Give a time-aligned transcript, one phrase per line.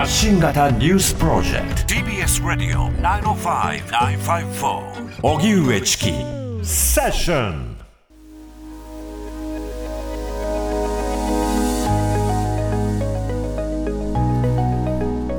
[0.00, 1.94] 発信型ニュースプロジェクト。
[1.94, 6.06] TBS ラディオ905-954おぎゅうえちき
[6.64, 7.76] セッション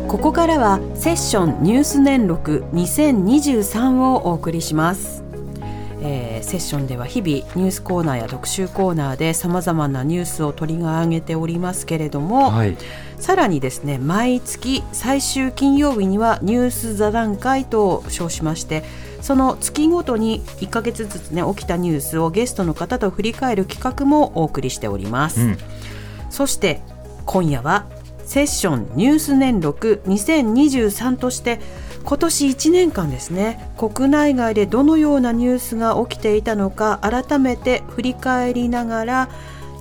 [0.08, 5.21] ここからはセッションニュース年録2023をお送りします
[6.42, 12.78] えー、セッションでは日々ニュースコーナーや特集コーナーでさまざまなニュースを取り上げておりますけれども、はい、
[13.18, 18.84] さらにですね毎月最終金曜日にはニュース座談会と称しまして
[19.22, 25.58] その月ごとに1か月ずつね起きたニュースをゲストの方と振り返る企画もお送りしております、うん、
[26.30, 26.82] そして
[27.26, 27.86] 今夜は
[28.26, 31.60] セッションニュース年録2023として
[32.04, 39.30] 今年1年間ですね国内外でどのようなニュースが起きていたのか改めて振り返りながら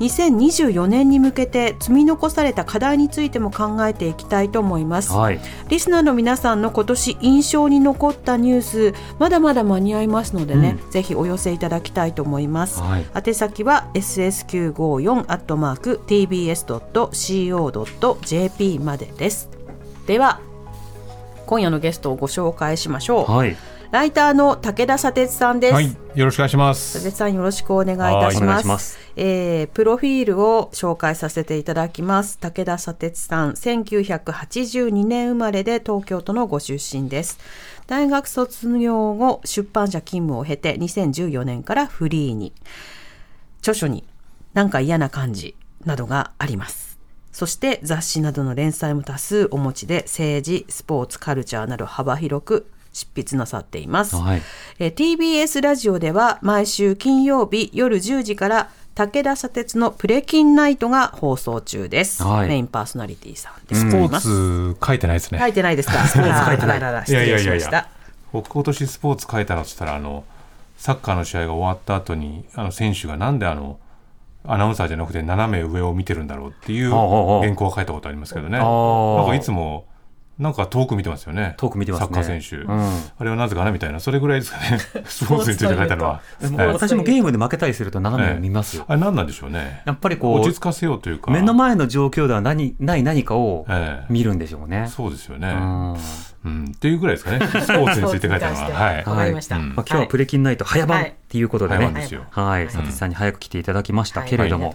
[0.00, 16.78] 2024年に向けて積み残された課題についても考えていきたいと思います、はい、リスナーの皆さんの今年印象に残ったニュースまだまだ間に合いますのでね、うん、ぜひお寄せいただきたいと思います、はい、宛先は ss954 アットマーク tbs.co.jp
[18.78, 19.50] までです。
[20.06, 20.40] では
[21.50, 23.30] 今夜のゲストをご紹介しましょう。
[23.30, 23.56] はい
[23.90, 25.74] ライターの武田砂鉄さんです。
[25.74, 27.00] はい、よろしくお願いします。
[27.00, 28.66] 砂鉄さんよろしくお願いいたします。
[28.68, 32.38] ますえー、プロフィールを紹介させていただきます。
[32.38, 37.40] 武田砂鉄さん、1982年生まれで東京都のご出身です。
[37.88, 42.52] 大学卒業後、出版社勤務を経て2014年からフリーに。
[43.58, 44.04] 著書に
[44.54, 46.89] なんか嫌な感じなどがあります。
[47.32, 54.42] そして雑誌などの連載も多数お持ちで政治、スポーツ、カルチャーなど幅広く執筆なさっています、はい、
[54.80, 62.22] え TBS ラジオでは毎週金曜日夜10時から武田砂鉄のプレキンナイトが放送中です。
[62.22, 63.88] はい、メインパーソナリティさんです。
[63.88, 65.38] スポーツ書いてないですね。
[65.38, 65.94] 書いてないですか？
[66.06, 66.78] スポーツ書いてない。
[66.78, 67.88] いやいやいやいや。
[68.32, 70.24] 僕今年スポーツ書いたのっつったらあの
[70.76, 73.78] サッカーの試合が終わった後にあの選手がなんであの
[74.44, 78.58] アナウンサーじゃなくて斜め上を見てるんだろうっていう原稿を書いたことありますけどね。
[78.58, 79.86] なんかいつも
[80.40, 81.54] なんか遠く見てますよね。
[81.58, 84.78] 遠く見てます、ね、サッカー選手、うん、あれはなぜかなみたいな、それぐらいですかね。
[85.04, 86.22] スポーツについて書いたのは。
[86.72, 88.86] 私もゲームで負けたりすると斜めを見ますよ。
[88.88, 89.82] あれ何なんでしょうね。
[89.84, 91.30] やっぱりこう、落ち着かせようというか。
[91.30, 93.66] 目の前の状況では何ない何かを
[94.08, 94.86] 見るんでしょうね。
[94.88, 95.54] そうですよね。
[96.44, 97.46] うん、っていうぐらいですかね。
[97.46, 98.70] スポーツについて書いたのは。
[98.70, 98.96] はい。
[99.04, 99.58] わかりました。
[99.58, 101.84] まあ今日はプレキンナイト早番っていうことでね。
[102.30, 102.64] はい。
[102.66, 104.74] 佐々さんに早く来ていただきましたけれども。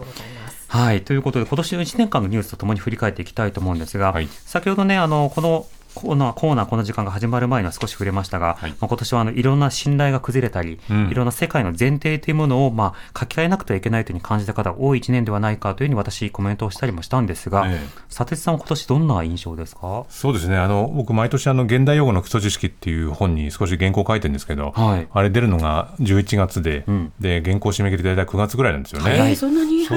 [0.68, 20.06] はい、ということで、今年の1年間のニュースとともに振り返っていきたいと思うんですが、はい、先ほどね、あのこのコーナー、コーナー、この時間が始まる前には少し触れましたが、はい、まあ、今年はあのいろんな信頼が崩れたり、うん、いろんな世界の前提というものを、まあ、書き換えなくてはいけないというふうに感じた方が多い1年ではないかというふうに私、コメントをしたりもしたんですが、ええ、佐哲さんは今年どんな印象ですか？
[20.10, 29.20] そうですね、あの僕、毎年あの、現代用語の基礎知識っていう本に少し原稿書いてるんですけど、はい、あれ出るのが11月で、うん、で原稿締め切り大体9月ぐらいなんですよね。
[29.20, 29.48] はい、そ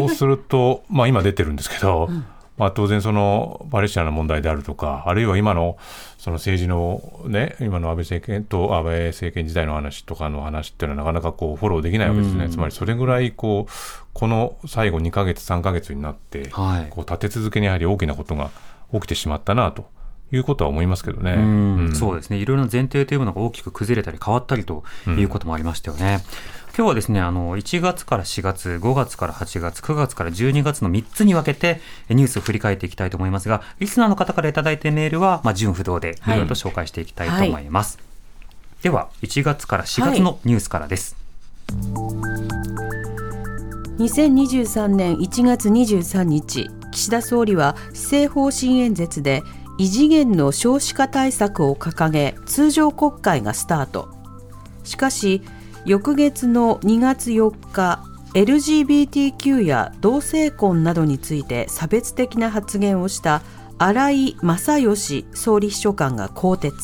[0.05, 2.25] うすると、まあ、今出てるんですけど、うん
[2.59, 5.79] まあ、当然そのパレスチナの問題であるとか、あるいは今の
[6.19, 12.51] その政治のね、今の安倍政権と安倍政権時代の話とかの話っていうのはなかなかこうフォローできないわけですね。
[12.51, 13.73] つまりそれぐらいこう、
[14.13, 18.51] この最後2か月、3か月になって、はい、こう立て続けにやはり大きなことが
[18.93, 19.87] 起きてしまったなと。
[20.31, 21.41] いうことは思いますけどね、う
[21.85, 26.23] ん、そうですね、いろいろな前提というものが大きく崩れたり変わったりということもありましたよね。
[26.53, 37.97] うん今日はですね、あの、1月から4月、5月から8月、9月から12月の3つに分けて、ニュースを振り返っていきたいと思いますが、リスナーの方からいただいたメールは、まあ、順不動で、いろいろと紹介していきたいと思います。
[37.97, 38.05] は
[38.79, 41.17] い、では、1月から4月のニュースからです。
[41.67, 41.75] は
[43.99, 49.43] い、2023年1月23日、岸田総理は施政方針演説で
[49.79, 54.11] 異次元の少子化対策を掲げ通常国会がスタート
[54.85, 55.43] しかし
[55.89, 58.05] 翌月の2月4日
[58.35, 63.41] LGBTQ や同性婚などについて差別的な発言をした
[63.79, 66.75] 荒井正義総理秘書官が更迭。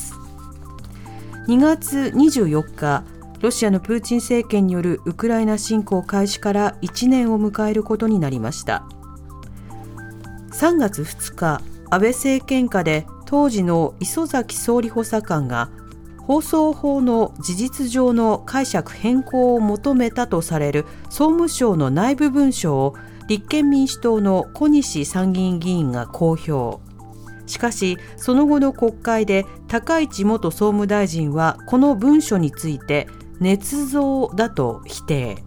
[1.48, 3.04] 2月24日
[3.42, 8.86] ロシアのプーチン政権によるウクライナ侵攻開始から1年を迎えることになりました。
[10.52, 15.68] 3月2日安倍政権下で当時の磯崎総理補佐官が
[16.26, 22.94] 放送法の事実上の解釈変更を求めたとされる総務省の内部文書を
[23.28, 26.82] 立憲民主党の小西参議院議員が公表。
[27.46, 33.06] しかしその後の国会で高市元総務大臣はこの文書について
[33.40, 35.44] 捏造だと否定。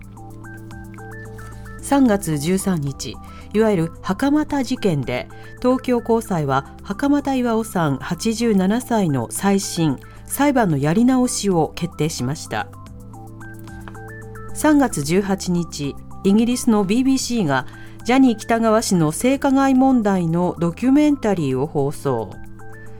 [1.81, 3.15] 3月13日
[3.53, 5.27] いわゆる袴田事件で
[5.61, 9.97] 東京高裁は袴田巌さん87歳の再審
[10.27, 12.67] 裁判のやり直しを決定しました。
[14.53, 17.65] 3月18日イギリスの BBC が
[18.03, 22.31] ジャニー喜多川氏の性加害問題のドキュメンタリーを放送。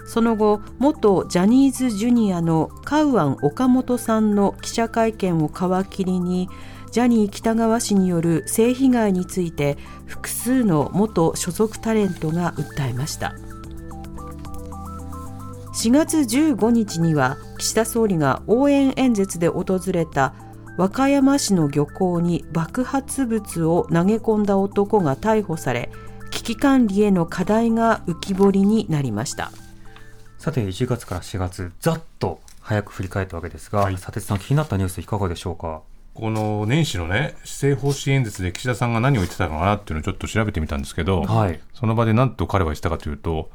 [0.08, 6.50] その後元ジャニーズジュニアのカウアン岡本さんの記者会見を皮切りに
[6.92, 13.36] ジャニー喜多川氏による性被害について複数の元所属タレントが訴えました
[15.78, 20.34] 4月15日には岸田総理が応援演説で訪れた
[20.76, 25.92] 和歌山市の漁港に爆発物を投げ込んだ男が逮捕され
[26.32, 29.52] 危機管理への課題が浮き彫りになりました。
[30.40, 35.84] さて1月から4月ざっと早く振り返ったわけですが、はい、佐哲さん気になったニュースいかがでしょうか？
[36.16, 43.52] この年始のね、施政方針演説で岸田さんが何を言ってたのかなっていうのをちょっと調べてみたんですけど、はい、その場で何と彼は言ってたかというと、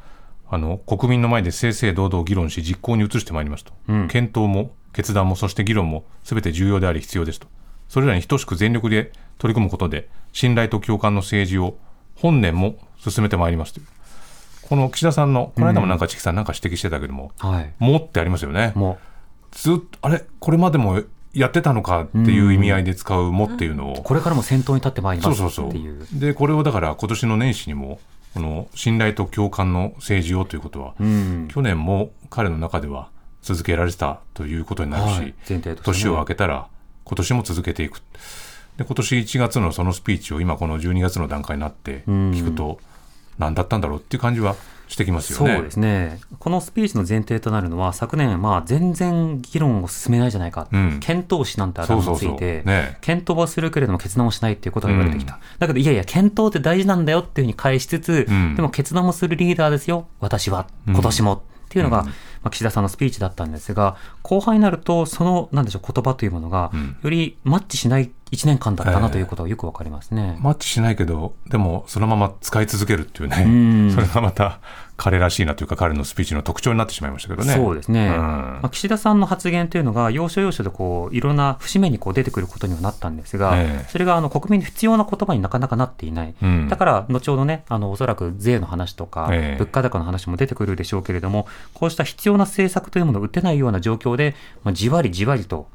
[0.52, 7.46] あの国民の前で正々堂々議論し、実行に移してまいりますと、うん、検討も決断も、そして議論もすべて重要であり、必要ですと、
[7.88, 11.78] それらに等しく全力で取り組むことで、信頼と共感の政治を
[12.16, 13.86] 本年も進めてまいりますという。
[14.68, 18.72] この岸田さんの、この間もなんか、チキさんなんか指摘してたけども、うんはい、もってありますよね。
[18.74, 18.98] も。
[19.52, 21.00] ずっと、あれ、これまでも
[21.32, 26.20] やってたのかっていう意味合いで使うもっていうのを、これからも先頭に立ってまいりますそうそうそう。
[26.20, 28.00] でこれをだから今年の年始にも
[28.34, 33.10] この信頼と共感の政治をということは、うん、去年も彼の中では
[33.42, 35.34] 続けられてたということになるし、はい、
[35.82, 36.68] 年を明けたら
[37.04, 38.00] 今年も続けていく。
[38.78, 42.78] で今年1月のそのスピーチを今この12月の段階になって聞くと、
[43.38, 44.56] 何だったんだろうっていう感じは
[44.92, 45.54] してきますよね。
[45.54, 46.20] そうですね。
[46.38, 50.68] このスピーチの前提となるのは、昨年、まあ、全然議論を進めないじゃないか。
[50.70, 55.34] うん、検討しなんて頭について、ね、検討はするけれども決断をしないっていうことが言われてきた。
[55.34, 61.42] うん、だけど、いやいや、検討って大事なんだよっていうふうに返しつつ、うん、でも決断もするリーダーですよ、私は、今年も。
[61.72, 62.04] っていうのが、
[62.42, 66.70] まあ、岸田さんのスピーチだったんですが、後半になると、その、なんでしょう、言葉というものが、
[67.02, 74.60] よりマッチしない1年間だったなということがよくわかりますね、えー、マッチしないけど、でもそのまま使い続けるっていうね、う それがまた
[75.02, 77.54] 彼らしいなというか、彼のスピーチの特徴になってしまいましたけどね。
[77.54, 78.06] そうですね。
[78.06, 86.36] うん、まあ、岸田さんの発言というのが、要所要所でこういろんな節目にこう出てくることにはなったんですが、えー、それがあの国民に必要な言葉になかなかなっていない。
[86.40, 95.66] うん、だから、後ほどね、あのおそらく税の話とか、えー、物価高の話も出てくるでしょうけれども、こうした必要な政策というものを打てないような状況で、まあ、じわりじわりと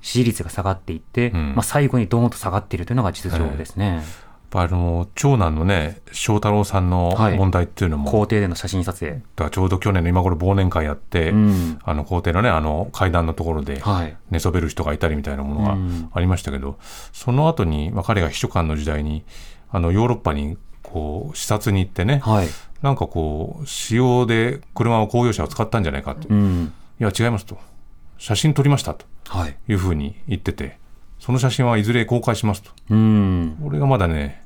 [0.00, 4.02] 支持率が下がっていって、うん、まあ、最後にどーんと下がっているというのが実情ですね。
[4.52, 9.22] えーあの長男のね翔太郎さんの問題っていうのも、はい、校庭での写真撮影。
[9.36, 13.82] だちょうど去年の今頃忘年会やって、うん、あの校庭のねあの階段のところで
[14.30, 15.76] 寝そべる人がいたりみたいなものが
[16.12, 16.76] ありましたけど、はい、
[17.12, 19.24] その後に、まあ、彼が秘書官の時代に
[19.70, 22.48] あのヨーロッパにこう視察に行ってね、はい、
[22.82, 27.56] なんかこう使用で車を公用車を使ったんじゃないかと、うん、いや違いますと。
[28.18, 29.06] 写真撮りましたと
[29.68, 30.78] いうふうに言ってて。
[31.20, 32.70] その写真はいずれ公開しますと。
[32.88, 33.56] うん。
[33.62, 34.42] 俺がまだね、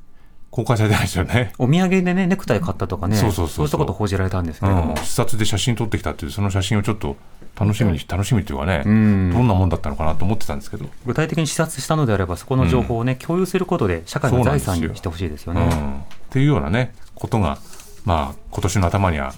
[0.50, 1.52] 公開されてないですよね。
[1.58, 7.16] お土産でね、ネクタイ買ったとかね、そうそうそういったこと報じられたんですけども、うん、視察で写真撮ってきたっていう、その写真をちょっと
[7.58, 10.86] 楽しみに、楽しみというかね、うん、どんなもんだったのかなと思ってたんですけど。
[11.06, 15.60] 具体的に視察したのであれば、そこの情報をね、うん、共有することで、社会の財産にしてほしいですよね。
[15.60, 17.58] うん、っていうようなね、ことが、
[18.04, 19.32] まあ、今年の頭には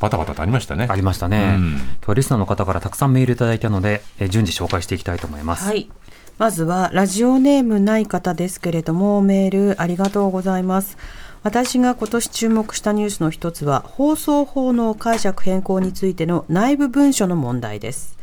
[0.00, 0.86] バタバタとありましたね。
[0.90, 1.56] ありましたね。
[1.58, 5.64] うん、今日はリスナーの方からたくさんメールいただいたので、え順次紹介していきたいと思います。
[5.64, 5.88] はい
[6.38, 10.98] まずはラジオネームない方ですけれどもメールありがとうございます
[11.42, 18.18] 私が今年注目したニュースの一つは放送法の解釈変更についての内部文書の問題です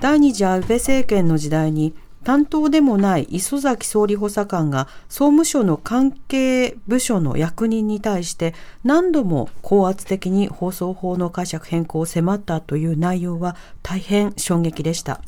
[0.00, 15.22] 第二次安倍政権の時代に担当でもない磯崎総理補佐官が総務省の関係部署の役人に対して何度も高圧的に放送法の解釈変更を迫ったという内容は大変衝撃でした。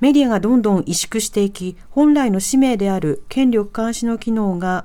[0.00, 4.84] メディアがどんどん萎縮していき、本来の使命である権力監視の機能が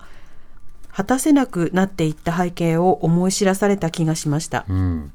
[0.92, 4.66] 果たせなくなっていった背景を思い知らされた気がしました。
[4.70, 5.12] うん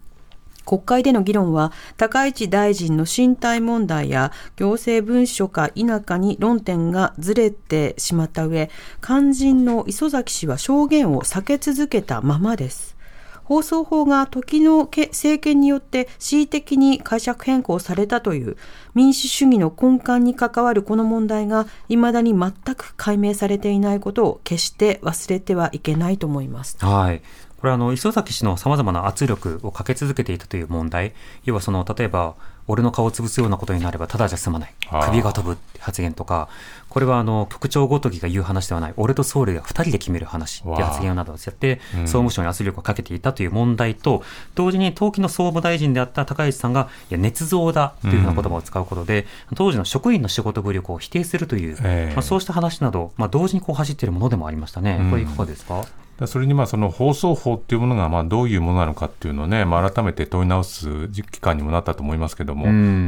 [0.69, 8.69] 国会での議論は高市大臣の身体問題や行政文書か否かに論点がずれてしまった上
[9.03, 12.98] 肝心の磯崎氏は証言を避け続けたままです
[13.49, 18.59] 放送法が時の政権によって恣意的に解釈変更されたという
[18.95, 26.77] 民主主義の根幹に関わるこの問題が未だに全く解明されていないことを決して忘れてはいけないと思います。
[26.79, 27.23] はい
[27.57, 31.13] これはあの磯崎氏のさまざまな圧力をかけ続けていたという問題、
[31.43, 32.37] 要はその例えば
[32.69, 34.75] 俺の顔を潰すようなことになればただじゃ済まない、
[35.07, 36.49] 首が飛ぶって発言とか、
[36.89, 44.23] これはあの局長ごときが言う話ではない、俺と総理が2人で決める話って発言などをやって、総務省に圧力をかけていたという問題と、
[44.55, 55.07] 同時に当期の総務大臣であった高市さんが、いや、捏造だというふうな言葉を使うことで、当時の職員の仕事ぶりを否定するという、まあ、そうした話など、まあ、同時にこう走っているものでもありましたね。
[55.11, 55.85] これいかがですか、
[56.27, 62.65] それにまあその放送法っていうものがまあどういうものなのかっていうのをね、まあ、改めて問い直す期間にもなったと思いますけども、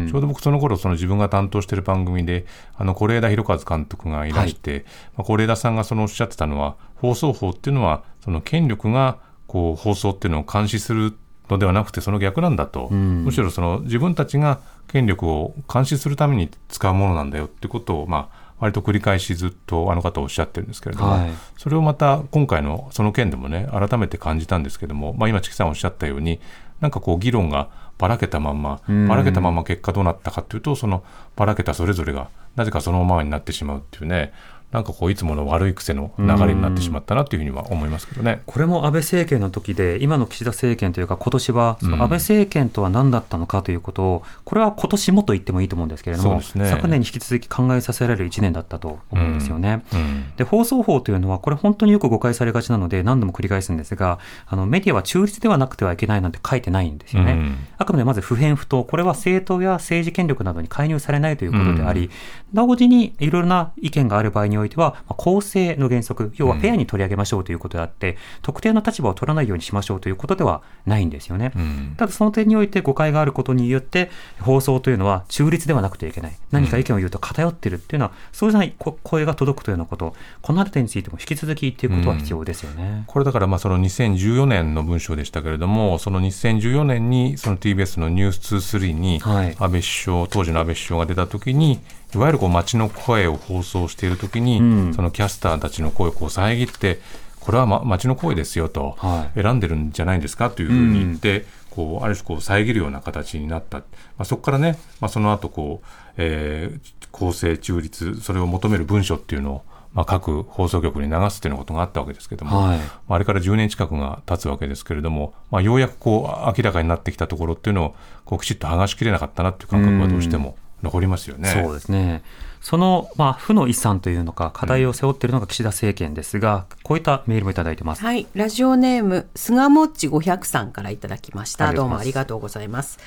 [0.09, 4.85] ちょうど僕その頃その自分が担当している番組で、あの是枝裕和監督がいらして、はい、
[5.19, 11.17] まあ、是枝さんがそのおっしゃってたのは、放送法っていうのは、その権力がこう放送っていうのを監視する
[11.49, 26.41] のではなくて、その逆なんだと、むしろその自分たちが権力を監視するために使うものなんだよってことを、まあ、割と繰り返しずっとあの方おっしゃってるんですけれども、はい、それをまた今回のその件でもね改めて感じたんですけども、まあ、今、チキさんおっしゃったように
[26.81, 31.05] なんかこう議論がばらけたまんま、ばらけたまま結果どうなったかというとその
[31.37, 34.33] ばらけたそれぞれがなぜかそのままになってしまうっていうね
[34.73, 38.43] なんかこういつもの悪い癖の流れになってしまったなというふうには思いますけどね。
[38.47, 49.83] これも安倍政権の時で、今の岸田政権というか、今年はその安倍政権とは何だったのかということを、これは今年もと言ってもいいと思うんですけれども、ね、昨年に引き続き考えさせられる1年だったと思うんですよね。
[49.93, 49.99] うん。
[49.99, 57.33] うん、で放送法というのは、これ、本当によく誤解されがちなので、何度も繰り返すんですが、あのメディアは中立ではなくてはいけないなんて書いてないんですよね。
[57.33, 62.11] うん、あくまでまず不偏不当、これは政党や政治権力などに介入されないということであり、
[62.53, 71.53] 同時にいろいろな意見がある場合においては、公公正の原則、要はフェアに取り上げましょうということであって、うん、特定の立場を取らないようにしましょうということではないんですよね。
[71.57, 76.37] うん、ただその点において誤解があることによって、放送というのは中立ではなくてはいけない。
[76.51, 82.83] 何か意見を言うと偏ってるっていうのは、そうじゃない声が届くというようなこと、このあたりについても引き続き言っていくことは必要ですよね。
[82.83, 91.81] うん、これだからまあその2014年の文章でしたけれども、その2014年にその TBS のニュース2 3に安倍首相、はい、当時の安倍首相が出たときに、
[92.15, 97.01] いわゆるこう街の声を放送しているときに、うん、そのキャスターたちの声をこう遮って、
[97.41, 98.97] これは、ま、街の声ですよと、
[99.35, 103.85] 選んでるんじゃないですかというふうに言って、こうある種こう遮るような形になった、ま
[104.19, 105.87] あ、そこからね、まあ、その後こう、
[106.17, 109.63] えー、公正中立それを求める文書っていうのを、
[109.93, 121.49] まあ、各放送局に流すというようなことがあったわけですけれども、はい、まあ、あれから10年近くが経つわけですけれども、まあ、ようやくこう明らかになってきたところっていうのをこうきちっと剥がしきれなかったなっていう感覚はどうしても残りますよね。
[121.49, 122.23] そうですね
[122.61, 128.03] その、まあ、負の遺産というのか、課題を背負っているのが岸田政権ですが、うん、こういったメールもいただいてます。
[128.03, 131.73] はい、ラジオネーム、菅もっち500さんからいただきました。
[131.73, 132.99] どうもありがとうございます。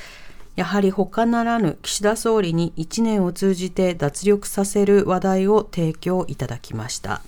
[0.55, 7.21] やはり他ならぬ岸田総理に1年を通じて脱力させる話題を提供いただきました。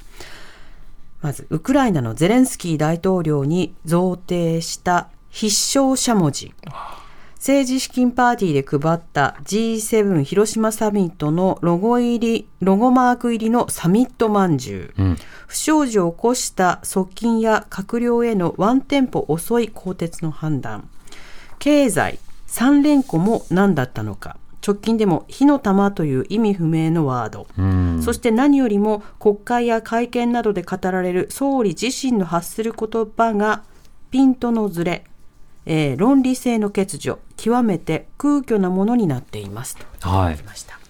[1.21, 5.47] まず、ウクライナのゼレンスキー大統領に贈呈した必
[5.79, 6.53] 勝しゃもじ。
[7.45, 20.89] 政治資金パーティーで配った G7 広島サミットのロゴ入り、ロゴマーク入りのサミットまんじゅう、うん、不祥事を起こした側近や閣僚へのワンテンポ遅い更迭の判断、
[21.59, 33.61] 経済3連呼も何だったのか、直近でも火の玉という意味不明のワード、うん、そして何よりも国会や会見などで語られる総理自身の発する言葉が
[34.09, 35.05] ピントのずれ、
[35.65, 40.09] えー、論理性の欠如極めて空虚なものになっていますと。
[40.09, 40.37] はい。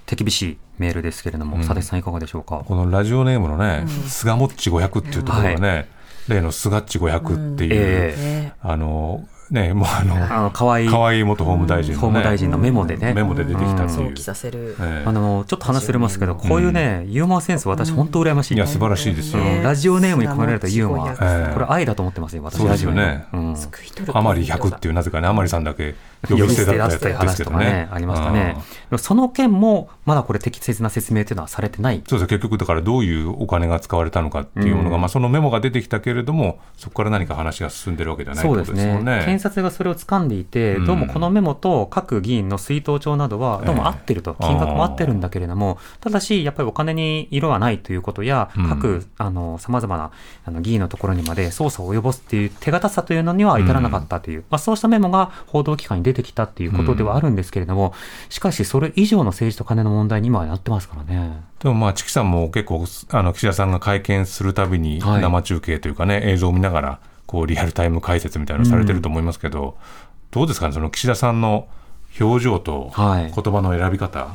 [0.05, 2.63] 手厳しいメールですけれども、うん、佐々木さんいかがでしょうか？
[2.65, 5.87] このラジオネームのね、うん、スガモッチ500っていうところがね、はい、
[6.27, 7.79] 例のスガッチ500っていう、うん。
[7.79, 14.17] えー、あのね、もうあの、あの可愛い可愛い元法務大臣の、ね、法務大臣のメモでね、メモで出てきたっていう。
[14.17, 14.75] させる。
[14.79, 18.55] あの、ちょっと話せれますけど、こういうね、ユーモアセンス、私、本当羨ましい。
[18.55, 19.43] いや、素晴らしいですよ。
[19.63, 21.15] ラジオネームに込められたユーモア、
[21.53, 22.57] これ愛だと思ってますよ、私。
[22.57, 23.25] そうですよね。
[23.31, 25.95] あまり100っていう、なぜかね、あまりさんだけ
[26.27, 28.57] 呼び捨てだったという話とかね、ありましたね。
[28.97, 32.01] その件も、まだこれ適切な説明というのはされてない。
[32.07, 39.01] そうです結局だからどういうお金が使われたのかっていうものが、まあそのメモが出てきたけれども、そこから何か話が進んでるわけではないそうですね。
[39.25, 50.11] 検察がそれを掴んでいて、どうもこのメモと各議員の出納帳などは、どうも合ってると、金額も合ってるんだけれども、ただし、やっぱりお金に色はないということや、各、あの、様々な
[50.45, 57.93] あの議員のところにまで捜査を及ぼすっていう手堅さというのには至らなかったという、まあそうしたメモが報道機関に出てきたっていうことではあるんですけれども、
[58.29, 61.43] しかしそれ以上の政治と金の問題に今はなってますからね。
[61.59, 69.73] でもまあ、チキさんも結構、あの岸田さんが会見するたびに、生中継というかね、はい、映像を見ながら、こうリアルタイム解説みたいなのされてると思いますけど、うん、
[70.31, 71.67] どうですかね、その岸田さんの
[72.19, 74.29] 表情と言葉の選び方、はい、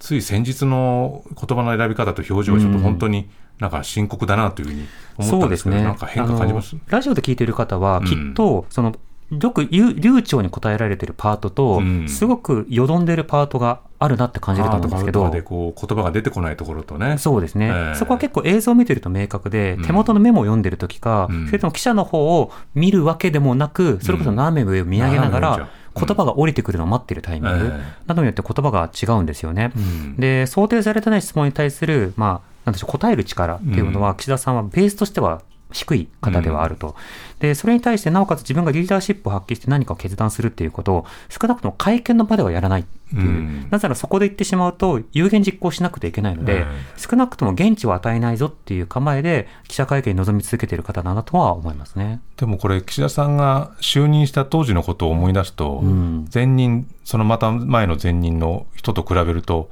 [0.00, 4.86] つい先日の言葉の選び方と表情はちょっと本当になんか深刻だなというふうに
[5.18, 6.74] 思ったんですけど、ね、なんか変化感じます？
[6.88, 8.96] ラジオで聞いている方は、きっと、その
[9.40, 15.30] よく流暢に答えられてるパートと、うん、すごくよどんでるパートがあるなって感じると思うんですけど。
[15.30, 17.16] でこう言葉が出てこないところとね。
[17.18, 27.72] そうですね、えー、そこは結構映像を見てると明確で、手元のメモを読んでる時か、うん、それとも記者の方を見るわけでもなく、それこそ斜め上を見上げながら、言葉が降りてくるのを待っているタイミング。
[28.06, 29.72] などによって言葉が違うんですよね。
[30.18, 36.94] で、想定されてない質問に対する、まあ、なんでしょう、答える力っていうのは、岸田さんはベースとしては低い方ではあると。
[37.42, 43.20] で、それに対してなおかつ自分がリーダーシップを発揮して何かを決断するっていうことを少なくとも会見の場ではやらないっていう。
[43.20, 52.20] うん、なぜならそこで言ってしまうと有言実行しなくてはいけないので、うん、少なくとも現地を与えないぞっていう構えで記者会見に臨み続けている方だなとは思いますね。
[52.36, 59.68] でもこれ岸田さんが就任した当時のことを思い出すと、うん、前任、そのまた前の前任の人と比べると、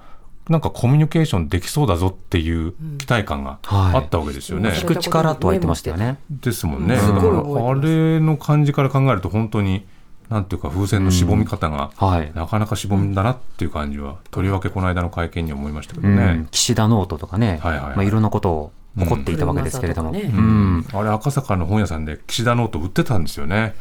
[0.49, 4.71] なんかコミュニケーションできそうだぞっていう期待感があったわけですよね。
[4.71, 6.19] 聞く力とは言ってましたよね。
[6.31, 6.97] ですもんね。
[6.97, 9.87] だからあれの感じから考えると本当に。
[10.31, 11.91] なんていうか風船のしぼみ方が、
[12.35, 16.47] なかなかしぼんだなっていう感じは、とりわけこの間の会見に思いましたけどね。
[16.53, 20.87] 岸田ノートとかね、はいはいまあ、いろんなことを起こっていたわけですけれども、うん。
[20.93, 23.75] あれ赤坂の本屋さんで岸田ノート売ってたんですよね。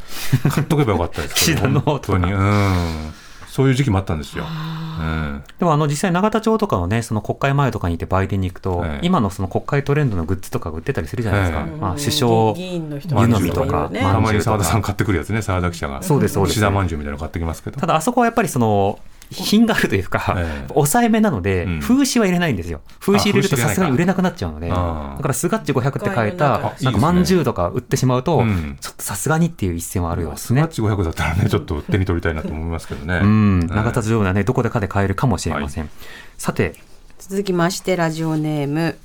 [0.50, 2.34] 買っとけばよかったです 岸田ノートに。
[2.34, 3.14] うん
[3.60, 4.46] そういう時期もあったんですよ。
[4.46, 11.66] うん、でもあの実際永田町とかのね、その国会前とかにいて売店に行くと、え今のその国会トレンドのグッズとか売ってたりするじゃないですか。
[11.68, 16.02] えまあ、首相、湯飲みとか、ね、たまに澤田さん買ってくるやつね、澤田記者が。
[16.04, 16.54] そうです、そうです。
[16.54, 17.82] 岸田まんじゅうみたいなの買ってきますけど。
[17.82, 18.98] ただあそこはやっぱりその、
[19.32, 22.82] 品があるというか、ええ、抑えめなので、うん、風刺は入れないんですよ。
[23.00, 28.44] 風刺入れるとさすがに売れなくなっちゃうので、だからスガッチ500って書いた、なんかまんじゅうとか売ってしまうと、
[28.80, 30.62] ちょっとさすがにっていう一線はあるようですね。
[30.62, 33.20] スガッチ500だったらね、ちょっと手に取りたいなと思いますけどね。
[33.22, 35.84] うん、永田城はね、どこでかで買えるかもしれません。
[35.84, 35.92] はい、
[36.38, 36.76] さて、
[37.20, 38.98] 続きまして、ラジオネーム、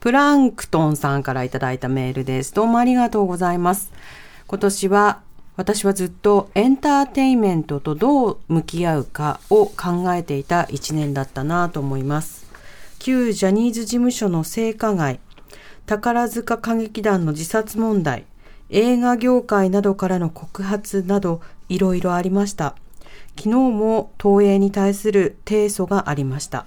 [0.00, 2.54] プランクトンさんからいただいたメールです。
[2.54, 3.92] どうもありがとうございます。
[4.46, 5.20] 今年は
[5.56, 12.46] 私はずっとエンターテインメントとどう向き合うかを考えていた一年だったなと思います。
[12.98, 15.18] 旧ジャニーズ事務所の性加害、
[15.86, 18.26] 宝塚歌劇団の自殺問題、
[18.68, 22.76] 映画業界などからの告発などいろいろありました。
[23.38, 26.66] 昨日も東映に対する提訴がありました。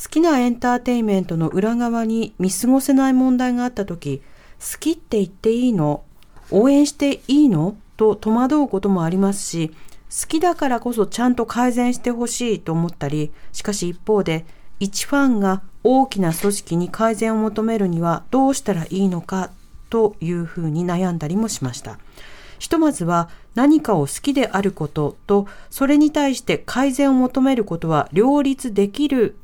[0.00, 4.22] 好きなエンターテインメントの裏側に見過ごせない問題があった時、
[4.60, 6.04] 好きって言っていいの？
[6.50, 7.76] 応援していいの？
[7.96, 9.74] と戸惑うこともありますし、
[10.10, 14.46] 好きだからこそちゃんと改善してほしいと思ったり、しかし一方で、
[14.80, 19.50] 一ファンが大きな組織に改善を求めるにはどうしたらいいのか
[19.90, 21.98] というふうに悩んだりもしました。
[22.58, 29.36] ひとまずは何かを好きであることと、それに対して改善を求めることは両立できる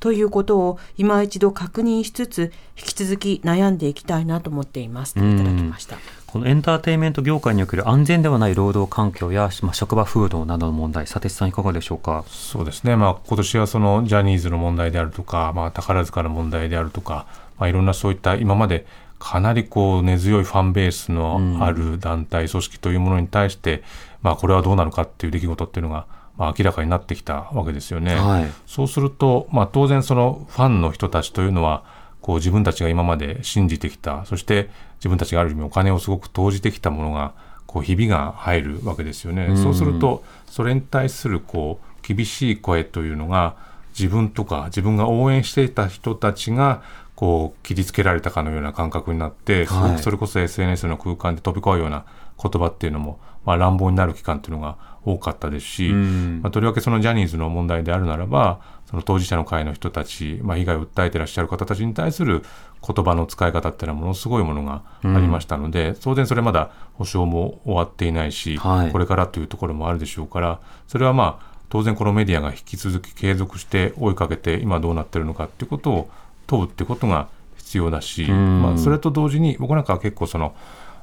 [0.00, 5.96] ということを今一度確認しつつ、引き続き悩んでいきたいなと思っていますといただきました。
[6.32, 12.24] このエンターテインメント業界における安全ではない労働環境や、まあ、職場風土などの問題、佐哲さん、いかがでしょうか？
[12.26, 17.26] そうですね、まあ今年はそのジャニーズの問題であるとか、まあ、宝塚の問題であるとか、
[17.58, 18.86] まあ、いろんなそういった今まで
[19.18, 23.82] かなりこう根強いファンベースのある団体、組織というものに対して、
[24.22, 26.06] まあ、これはどうなのかっていう出来事っていうのが、
[26.38, 28.14] まあ、明らかになってきたわけですよね。
[28.14, 31.84] はい、そうすると、まあ、当然そのファンの人たちというのは
[32.22, 34.24] こう自分たちが今まで信じてきた。
[34.24, 34.70] そして
[35.02, 37.34] 自分たちがある意味お金をすごく投じてきたものが
[37.66, 39.46] こうひびが入るわけですよね。
[39.46, 43.56] うん、そうするとそれに対するこう厳しい声というのが
[43.98, 46.82] 自分とか自分が応援していた人たちが
[47.16, 52.04] こう切りつけられたかのような感覚になって、すごくそれこそ SNS の空間で飛び交うような
[52.40, 58.60] 言葉っていうのも、まあ、乱暴になる期間っていうのが多かったですし、まあ、とりわけそのジャニーズの問題であるならば
[58.92, 62.44] その当事者の会の人たち、まあ、被害を訴えてらっしゃる方たちに対する
[62.86, 76.10] 言葉の使い方っていうのはものすごいものがありましたので、うん、当然それまだ保証も終わっていないし、はい、これからというところもあるでしょうからそれはまあ当然このメディアが引き続き継続して追いかけて今どうなってるのかっていうことを
[76.46, 80.54] 問うってことが必要だし、うん、まあ、それと同時に僕なんかは結構その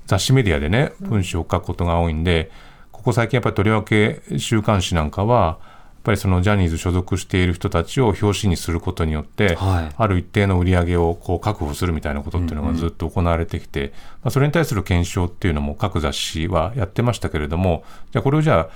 [0.05, 2.51] 雑誌メディアでね文章を書くことが多いんで
[2.91, 5.68] ここ最近やっぱりとりわけ週刊誌なんかはっ
[6.03, 18.69] ぱりそのジャニーズ所属している人たちを表紙にすることによって、はい、ある一定の売り上げをこう確保するみたいなことっていうのがずっと行われてきて、うんうん、まあ、それに対する検証っていうのも各雑誌はやってましたけれども、じゃあこれをじゃあ、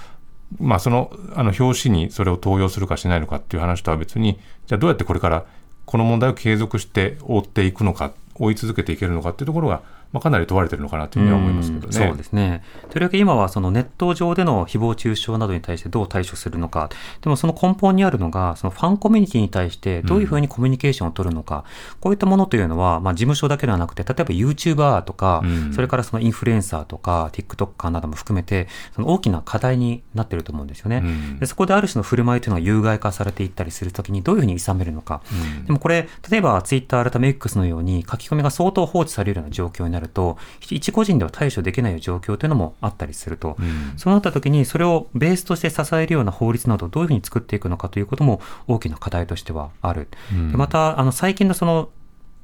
[0.60, 5.46] まあ、そのあの表紙にそれを登用するかしないのかっていう話とは別に、じゃあどうやってこれから
[5.86, 9.82] この問題を継続して追っていくのか、追い続けていけるのかっていうところが、
[10.14, 11.94] まあ、かなり問われてるのかなというふうには思いますけどね。
[11.94, 12.64] そうですね。
[12.90, 16.90] とりわけ今はそのネット上での誹謗中傷などに対してどう対処するのか、
[17.22, 31.02] でもその根本にあるのが、そのファンコミュニティに対してどういうふうにコミュニケーションを取るのか、うん、こういったものというのは、まあ、事務所だけではなくて、例えば YouTuber とか、うん、それからそのインフルエンサーとか、TikToker なども含めて、その大きな課題になっていると思うんですよね。
[31.04, 35.22] うん、でそこである種の振る舞いというのが有害化されていったりするときにどういうふうに諌めるのか。
[35.66, 50.08] でもこれ、例えば Twitter 改め X のように書き込みが相当放置されるような状況になると、一個人では対処できない状況というのもあったりすると、うん、そうなった時にそれをベースとして支えるような法律などをどういうふうに作っていくのかということも大きな課題としてはある。
[50.32, 51.90] うん、またあの最近のその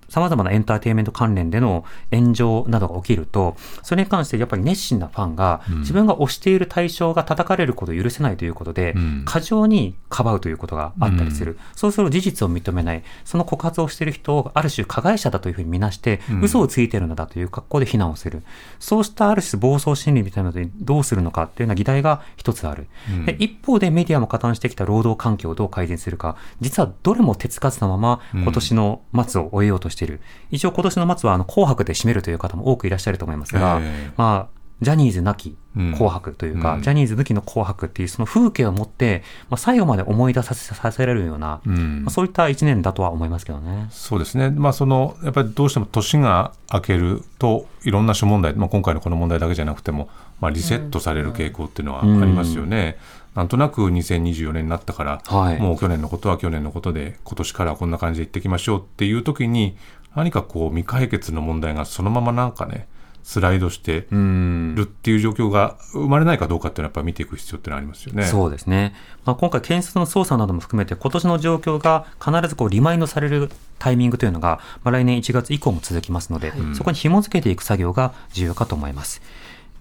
[0.10, 8.96] 様々なエンターテインメント関連での炎上などが起きると、それに関してやっぱり熱心なファンが、自分が推している対象が叩かれることを許せないということで、
[9.26, 11.58] 過剰にかばうということがあったりする。
[11.76, 13.04] そうすると事実を認めない。
[13.26, 18.44] その告発をしている人をある種加害者だというふうに見なして、嘘をついているのだという格好で非難をする。
[18.80, 22.88] そうしたある種暴走心理みたいなのでどうするのかというような議題が一つある。
[23.26, 30.22] で一方でメディアも加担してきた労働環境をどう改善するか、実はどれも手つかずのまま今年の末を終えようとしている。
[30.52, 43.88] 一応今年の末はあの紅白で締めるという方も多くいらっしゃると思いますが、えー、まあ、ジャニーズなき紅白というか、うん、ジャニーズ抜きの紅白っていうその風景を持って、まあ、最後まで思い出させさせられるような、うん、まあ、そういった一年だとは思いますけどね。
[43.92, 44.50] そうですね。
[44.50, 50.10] まあ、その、やっぱりどうしても年が明けると、いろんな諸問題、まあ、今回のこの問題だけじゃなくても、
[50.40, 52.98] まあ、リセットされる傾向っていうのはありますよね。
[53.14, 59.78] うんなんとなく2024年になったから、はい、もう去年のことは去年のことで、今年からこんな感じでいってきましょうっていう時に、
[60.16, 62.88] 何かこう未解決の問題がそのままなんかね、
[63.24, 68.24] スライドしてるっていう状況が生まれないかどうかっていうのはやっぱ見ていく必要ってのはありますよね。
[68.24, 68.96] そうですね。
[69.24, 79.22] まあ、今回検察の捜査なども含めて今年の状況が必ずこうリマインドされるタイミングというのが、まあ、来年1月以降も続きますので、そこに紐付けていく作業が重要かと思います。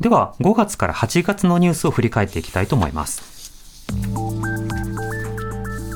[0.00, 3.38] では5月から8月のニュースを振り返っていきたいと思います。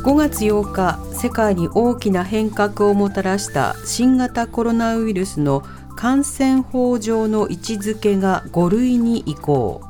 [0.05, 5.63] 5月8日世界に大きな変革をもたらした新型コロナウイルスの
[5.97, 9.81] 感染法上の位置づけが5類に移行。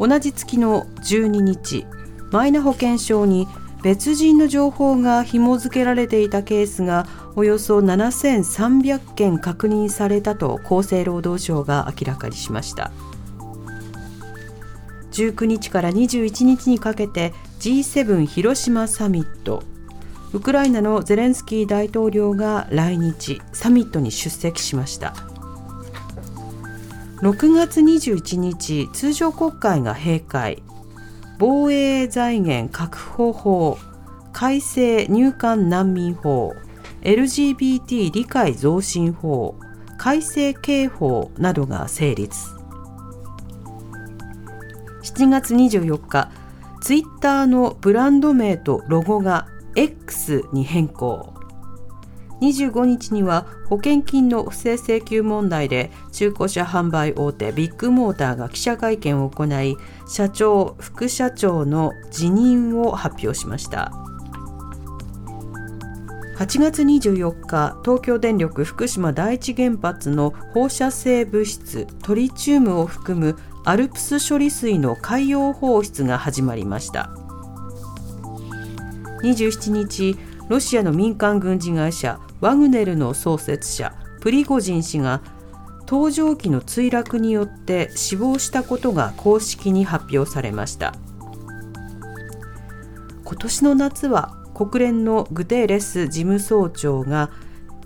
[0.00, 1.84] 同じ月の12日
[2.30, 3.46] マイナ保険証に
[3.82, 12.92] 別人の情報が紐付けられていたケースがおよそ7300件確認されたと厚生労働省が明らかにしました。
[15.18, 19.64] 19日から21日にかけて G7 広島サミット。
[20.32, 25.14] ウクライナのゼレンスキー大統領が来日サミットに出席しました。
[27.22, 30.62] 6月21日通常国会が閉会。
[31.40, 33.78] 防衛財源確保法
[34.32, 36.52] 改正入管難民法
[37.02, 39.54] LGBT 理解増進法
[39.96, 42.57] 改正刑法などが成立。
[45.18, 46.30] 7月24日
[46.80, 51.34] ツイッターのブランド名とロゴが X に変更。
[52.40, 59.76] 25日には保険金の不正請求問題で中古車販売大手ビッグモーターが記者会見を行い
[60.06, 63.90] 社長副社長の辞任を発表しました。
[66.36, 73.36] 8月24日東京電力福島第一原発の放射性物質トリチウムを含む
[73.68, 77.10] アルプス処理水の海洋放出が始まりました。
[79.22, 80.16] 27日
[80.48, 85.20] ロシアの民間軍事会社ワグネルの創設者プリゴジン氏が
[85.84, 90.94] 搭乗機の墜落によって死亡したことが公式に発表されました。
[93.22, 97.30] 今年の夏は国連のグテーレス事務総長が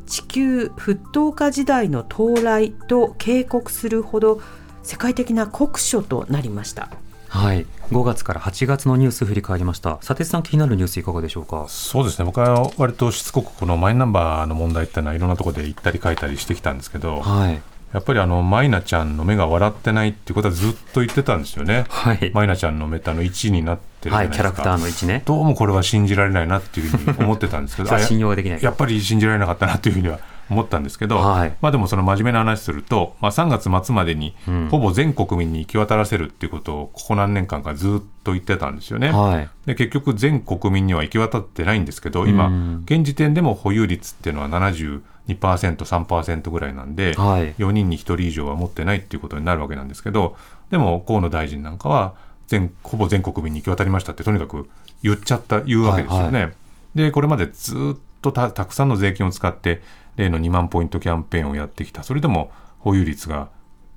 [0.06, 4.40] 地球沸騰化時代の到来と警告するほど
[4.82, 6.90] 世界的な酷暑となりました。
[7.28, 9.96] はい、5月から8月のニュース振り返りました。
[9.96, 11.64] 佐哲さん気になるニュースいかがでしょうか？
[11.68, 12.26] そうですね。
[12.26, 21.86] 僕は割としつこくこのマイナンバーの問題っていうのはいろんなところで行ったり書いたりしてきたんですけど、はい、やっぱりあのマイナちゃんの目が笑ってないっていうことはずっと言ってたんですよね。
[21.88, 25.22] はい、マイナちゃんのメタの1になってるじゃないですか、はい、キャラクターの1ね。
[25.24, 28.62] どうもこれは信じられないなっていうふうに思ってたんですけど、 信用できない。
[28.62, 30.18] やっぱり信じられなかったなというふうには
[30.52, 34.34] 思ったんですけど、はい、まあでもその真面目な話すると、まあ、3月末までに
[34.70, 39.10] ほぼ全国民に行き渡らせるっていうことをここ何年間かずっと言ってたんですよね。
[39.10, 42.50] はい、で結局全国民には行き渡ってないんですけど今、
[42.84, 50.36] 現時点でも保有率っていうのは72%、3%ぐらいなんで、はい、4人に1人以上は持ってないっていうことになるわけなんですけど
[50.70, 52.14] でも河野大臣なんかは
[52.46, 54.68] 全ほぼ全国民に行き渡りましたってとにかく
[55.02, 56.38] 言っちゃった言うわけですよね。
[56.38, 56.54] はいはい、
[56.94, 59.82] でこれまでずっとたくさんの税金を使って
[60.16, 62.02] 例の2万ポイントキャンペーンをやってきた。
[62.02, 63.50] それでも保有率が、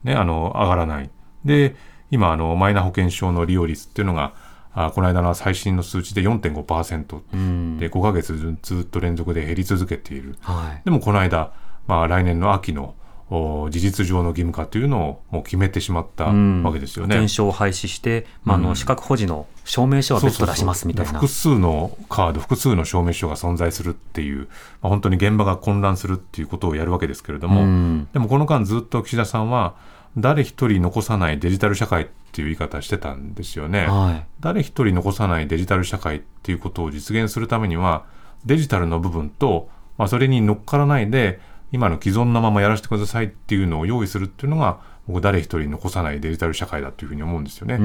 [0.03, 1.09] ね、あの上がらない。
[1.43, 1.75] で
[2.11, 4.33] 今あのマイナ保険証の利用率っていうのが
[4.73, 11.53] あこの間の最新の数値で4.5%、うん、で5か月ずっと連続で減り続けている、はい、でもこの間、
[11.87, 12.95] まあ、来年の秋の
[13.29, 17.15] 事実上の義務化というのをもう決めてしまったわけですよね。
[17.15, 21.13] 保険証を廃止して、まあ、あの資格保持の証明書は別途出しますみたいな。
[21.13, 24.47] 複数のカード、複数の証明書が存在するっていう、
[24.81, 29.75] まあ、本当に現場が混乱するっていうことをやるわけですけれども、でもこの間ずっと岸田さんは、
[30.17, 38.05] 誰一人残さないデジタル社会っていう言い方してたんですよね、はい、誰一人残さないデジタル社会っていうことを実現するためには
[38.45, 41.39] デジタルの部分と、まあ、それに乗っからないで
[41.75, 47.75] 今の既存のままやらせてくださいっていうのを用意するっていうのが僕誰一人残さないデジタル社会だというふうに思うんですよね。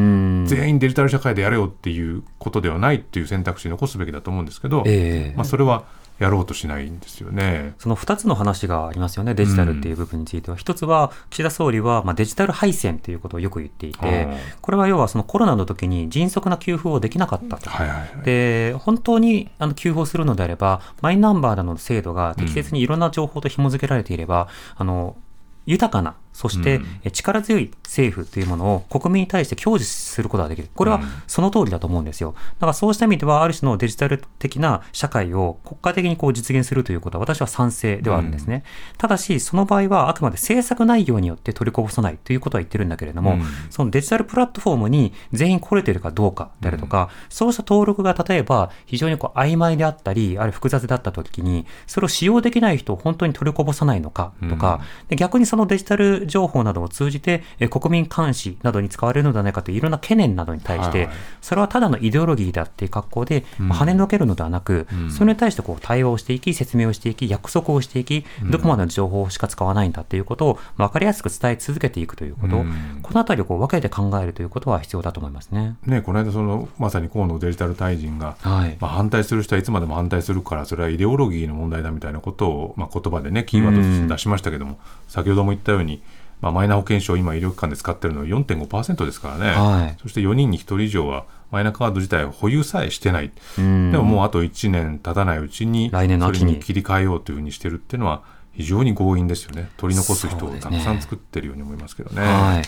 [0.47, 5.85] 全員デジタル社会でやれよっていうことではないっていう選択肢を残すべきだと思うんですけど、えー、まあ、それは
[6.21, 7.73] やろうとしないんですよね。
[7.79, 10.55] その2つの話がありますよね、デジタルっていう部分については。
[10.55, 14.29] うん、1つは、岸田総理はまあデジタル配線ということをよく言っていて、
[14.61, 17.71] これは要はそのコロナの時に迅速な給付をできなかったと。
[17.71, 25.17] はいはいはい、で本当にあの給付をするのであれば、マイナンバーなどの制度が適切にいろんな情報と紐付けられていれば、うん、あの
[25.65, 26.81] 豊かなそして
[27.13, 30.69] 力強い政府というものを国民に対して享受することができる。
[30.75, 32.35] これはその通りだと思うんですよ。
[32.35, 38.65] だからそうした意味では、ある種のデジタル的な社会を国家的にこう実現するということは私は賛成ではあるんですね。
[38.93, 61.09] うん、ただし、その場合はあくまで政策内容によって取りこぼさないということは言ってるんだけれども、うん、そのデジタルプラットフォームに全員来れてるかどうかであるとか、うん、そうした登録が例えば非常にこう曖昧であったり、あるいは複雑だった時に、それを使用できない人を本当に取りこぼさないのかとか、で逆にそのデジタル情報などを通じて、え国民監視などに使われるのではないかといういろんな懸念などに対して、
[61.41, 72.65] それはただのイデオロギーだっていう格好で、ま跳ねのけるのではなく、それに対してこう対応をしていき、説明をしていき、約束をしていき、どこまでの情報しか使わないんだということを分かりやすく伝え続けていくということ、
[73.03, 75.77] このあたりをこう分けて考えるということは必要だと思いますね。
[75.87, 84.79] ねこの間その、まさに河野デジタル大臣が、はい、まあ、反対する人はいつまでも反対するから、それはイデオロギーの問題だみたいなことを、まあ、言葉でね、キーワードとして出しましたけども、
[85.09, 86.03] 先ほども言ったように、
[86.41, 96.61] まあ、マイナ保険証、今、医療機関で使ってるのは4.5%ですからね、はい、そして4人に1人以上は、マイナカード自体を保有さえしてない、でももうあと1年経たないうちに、来年の秋に。
[96.61, 98.23] 切り替えようというふうにしてるっていうのは、
[98.53, 102.23] 非常に強引ですよね、取り残す人をたくさん作ってるように思いますけどね。
[102.23, 102.63] はい。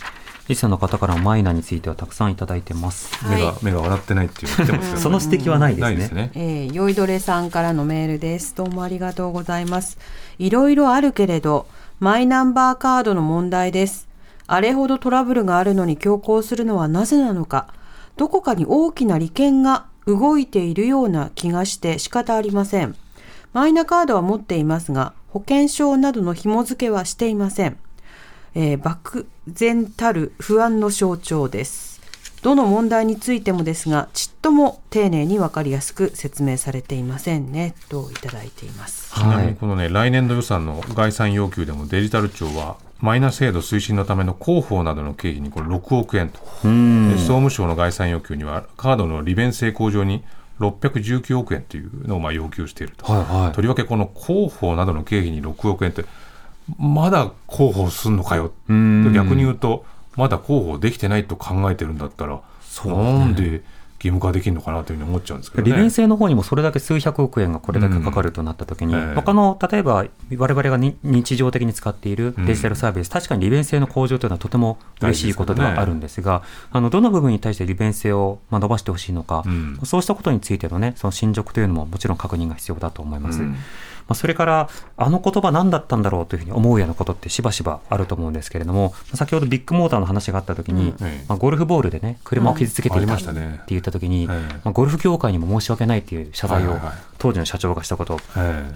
[0.49, 3.11] リスの方からマイナについてはたくさんいただいてます。
[3.29, 6.09] 目が、目が笑ってないって言ってますけど、 その指摘はないですね。
[6.09, 6.31] すね。
[6.35, 8.55] えー、酔いどれさんからのメールです。
[8.57, 9.99] どうもありがとうございます。
[10.39, 11.67] いろいろあるけれど、
[12.03, 14.09] マイナンバーカードの問題です。
[14.49, 17.73] あれほどトラブルがあるのに強行するのはなぜなのか。
[18.17, 22.97] どこかに大きな利権が動いているような気がして仕方ありません。
[23.53, 27.79] マイナカードは持っていますが、保険証などの紐付けはしていません。
[28.57, 31.92] えー、漠然たる不安の象徴です。
[32.43, 39.15] どの問題についてもですが、ちっとも丁寧に分かりやすく説明されていませんね、といただいています。
[39.15, 50.25] ちなみにこのね、来年度予算の概算要求でもデジタル庁は、マイナ制度推進のための広報などの経費にこれ6億円と、総務省の概算要求には、カードの利便性向上に
[50.59, 56.05] 619億円というのをまあ要求していると、はいはい、とりわけこの広報などの経費に6億円って、
[56.77, 59.85] まだ広報すんのかよ、逆に言うと、
[60.17, 62.41] まだ広報できてないと考えてるんだったら、
[62.85, 63.63] なんで
[64.03, 83.43] 義務化できるのかなというふうに思っちゃうんですけど、ね、利便性の方にもそれだけ数百億円がこれだけかかるとなったときに、うん、他の例えばわれわれが日常的に使っているデジタルサービス、うん、確かに利便性の向上というのはとても嬉しいことではあるんですが、すね、あのどの部分に対して利便性をまあ伸ばしてほしいのか、うん、そうしたことについての,、ね、その進捗というのももちろん確認が必要だと思います。
[84.09, 93.25] まあ、それからあの言葉何だったんだろうというふうに思うようなことってしばしばあると思うんですけれども先ほどビッグモーターの話があった時に、うん、まあ、ゴルフボールでね車を傷つけていたって
[93.69, 94.35] 言った時に、ま
[94.65, 96.79] あ、ゴルフ協会にも申し訳ないっていう謝罪を
[97.19, 98.19] 当時の社長がしたこと、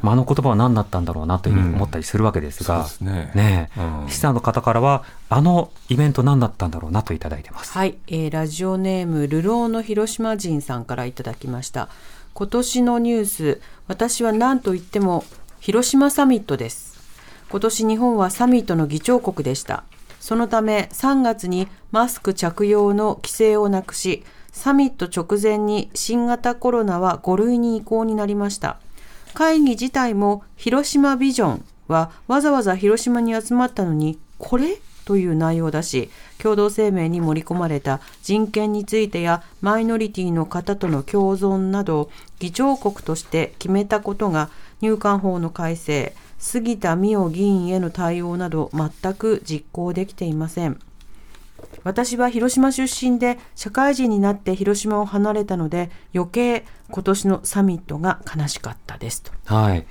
[0.03, 3.33] まあ、あの言葉は何だったんだろうなというふうに思ったりするわけですが、うん、ね。
[3.35, 7.73] ね、うん、資産の方からはあのイベント何だったんだろうなといただいてます。
[7.73, 11.89] はい、えー、ラジオネームルローの広島人さんからいただきました。
[12.39, 15.25] 今年のニュース、私は何と言っても
[15.59, 16.99] 広島サミットです。
[17.49, 19.85] 今年日本はサミットの議長国でした。
[20.21, 24.23] そのため3月にマスク着用の規制をなくし、
[24.53, 28.81] サミット直前に新型コロナは5類に移行になりました。
[29.33, 34.77] 会議自体も広島ビジョンはわざわざ広島に集まったのに、これ？
[35.07, 50.79] という内容だし、共同声明に盛り込まれた人権についてやマイノリティの方との共存など、議長国として決めたことが入管法の改正杉田水脈議員への対応など全く実行できていません
[51.85, 59.33] 私は広島出身で社会人になって広島を離れたので余計今年のサミットが悲しかったですと。
[59.47, 59.87] はい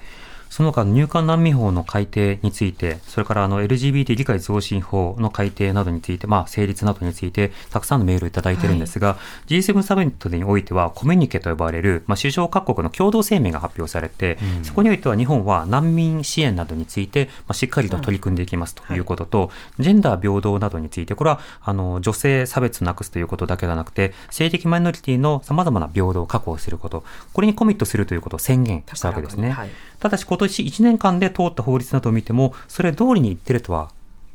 [0.55, 9.17] その他入管難民法の改定について、それからあの LGBT 理解増進法の改定などについて、まあ、成立などについて、たくさんのメールをいただいているんですが、は
[9.49, 18.99] い、G7 サミットにおいては、コミュニケと呼ばれる、まあ、首相各国の共同声明が発表されて、うん、そこにおいては日本は難民支援などについて、まあ、しっかりと取り組んでいきますとい。
[18.99, 19.47] うことと、は
[19.79, 29.51] い、ジェンダー平等などについて、これはあの女性差別をなくすということだけではなくて、性的マイノリティのさまざまな平等を確保すること、これにコミットするということを宣言したわけですね。
[29.51, 29.69] はい、
[30.05, 33.89] ただし今年1年間で通った法律などを見ても、それ通りに言ってるとは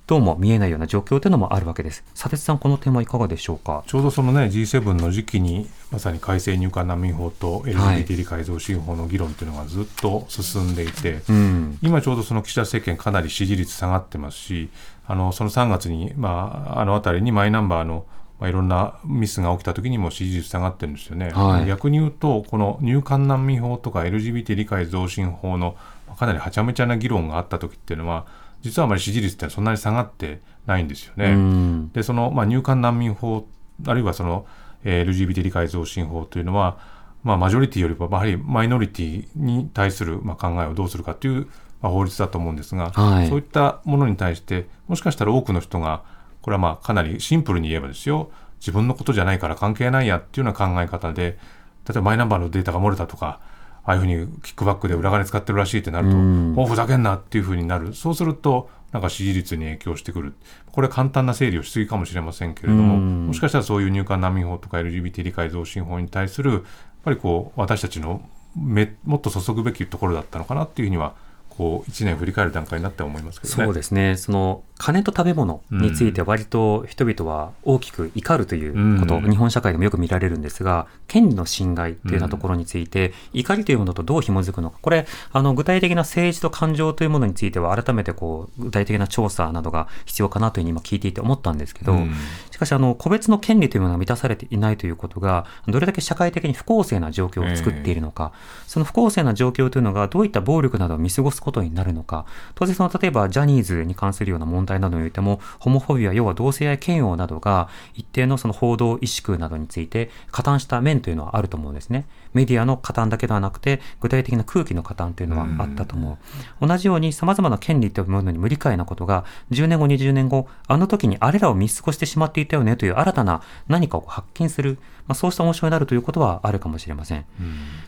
[0.08, 2.02] どうも見えないような状況というのもあるわけです。
[2.14, 3.84] 佐哲さん、この点はいかがでしょうか？
[3.86, 14.70] ちょうどそのね G7 の時期にまさに改正入管難民法と LGBT 理解増進法の議論というのがずっと進んでいて、はいうん、今ちょうどその岸田政権かなり支持率下がってますし、
[15.06, 18.06] あのその3月にまああのあたりにマイナンバーの
[18.40, 25.76] まあ、いろんなミスが起きた時にも支持率下がってるんですよね、はい、逆に言うと、この入管難民法とか LGBT 理解増進法の
[26.18, 28.26] かなりはちゃめちゃな議論があった時っていうのは、
[28.62, 31.88] 実はあまり支持率ってそんなに下がってないんですよね。
[31.92, 33.46] で、その、まあ、入管難民法、
[33.86, 34.46] あるいはその、
[34.84, 36.78] えー、LGBT 理解増進法というのは、
[37.22, 41.46] まあ、マジョリティよりもやはりマイノリティに対する、まあ、考えをどうするかという、
[41.82, 46.02] まあ、法律だと思うんですが、はい、そういったものに対して、もしかしたら多くの人が、
[46.42, 51.38] これはまあかなりシンプルに言えばですよ、自分のことじゃないから関係ないやっていうような考え方で、
[51.86, 53.40] 例えばマイナンバーのデータが漏れたとか、
[53.84, 57.94] ああいうふうにキックバックで裏金使ってるらしいってなると、もうふざけんなっていうふうになる。
[57.94, 60.34] そうすると、なんか支持率に影響してくる。
[60.72, 66.62] これは簡単な整理をしすぎかもしれませんけれども、もしかしたらそういう入管難民法とか LGBT 理解増進法に対する、やっ
[67.04, 68.22] ぱりこう、私たちの
[68.56, 71.14] めもっと注ぐべきところだったのかなっていうふうには
[71.60, 74.16] こう1年振り返る段階になって思いますけど、ね、そうですね。
[74.16, 84.78] その金と食べ物について割と人々は大きく怒るということ、うん、日本社会でもよく見られるんですが権利の侵害というようなところについて、うん、怒りというものとどう紐づくのか。
[84.80, 92.14] これあの具体的な政治と感情というものについては改めてこう具体的な調査などが必要かなというふうに今聞いていて思ったんですけど、うん、
[92.49, 102.26] しかしあの個別の権利というものが満たされていないということがどれだけ社会的に不公正な状況を作っているのか、えー、その不公正な状況というのがどういった暴力などを見過ごすことになるのか。
[102.54, 116.18] 当然その例えばジャニーズに関するような問題などにおいてもホモフォビア要は同性愛嫌悪などが一定のその報道萎縮などについて加担した面というのはあると思うんですねメディアの加担だけではなくて具体的な空気の加担というのはあったと思
[116.60, 116.66] う。
[116.66, 127.24] 同じように様々な権利というものに無理解なことが10年後20年後あの時にあれらを見過ごしてしまっていたよねという新たな何かを発見する、まあ、そうした面白になるということはあるかもしれません、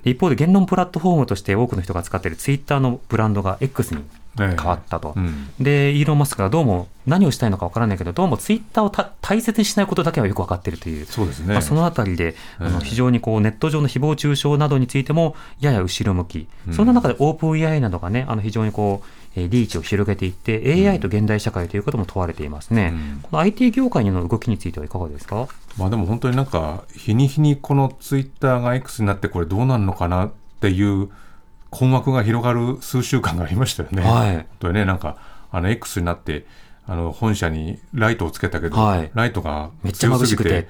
[0.05, 4.05] 一方で言論プラットフォームとして多くの人が使っているツイッターのブランドが X に
[4.37, 11.07] 変わったと、えーうん、でイーロン・マスクがどうも何をしたいのか分からないけどどうもツイッターを大切にしないことだけはよく分かっているという。
[11.07, 11.53] そうです、ね。
[11.53, 31.09] まあ、そのあたりで、あの非常にこうネット上の誹謗中傷などについてもやや後ろ向き、うん、そんな中でオープン AI などがねあの非常にこうリーチを広げていって AI と現代社会ということも問われていますね、うん、この IT 業界の動きについてはいかがですか、まあ、でも本当になんか日に日にこのツイッターが X になってこれどうなるのかなっていう
[31.73, 34.03] 困惑が広がる数週間がありましたよね。
[34.03, 35.17] はい、本ねなんか
[35.51, 36.47] あの X になって
[36.87, 40.69] あの本社にライトをつけたけど、はい、ライトが強すぎて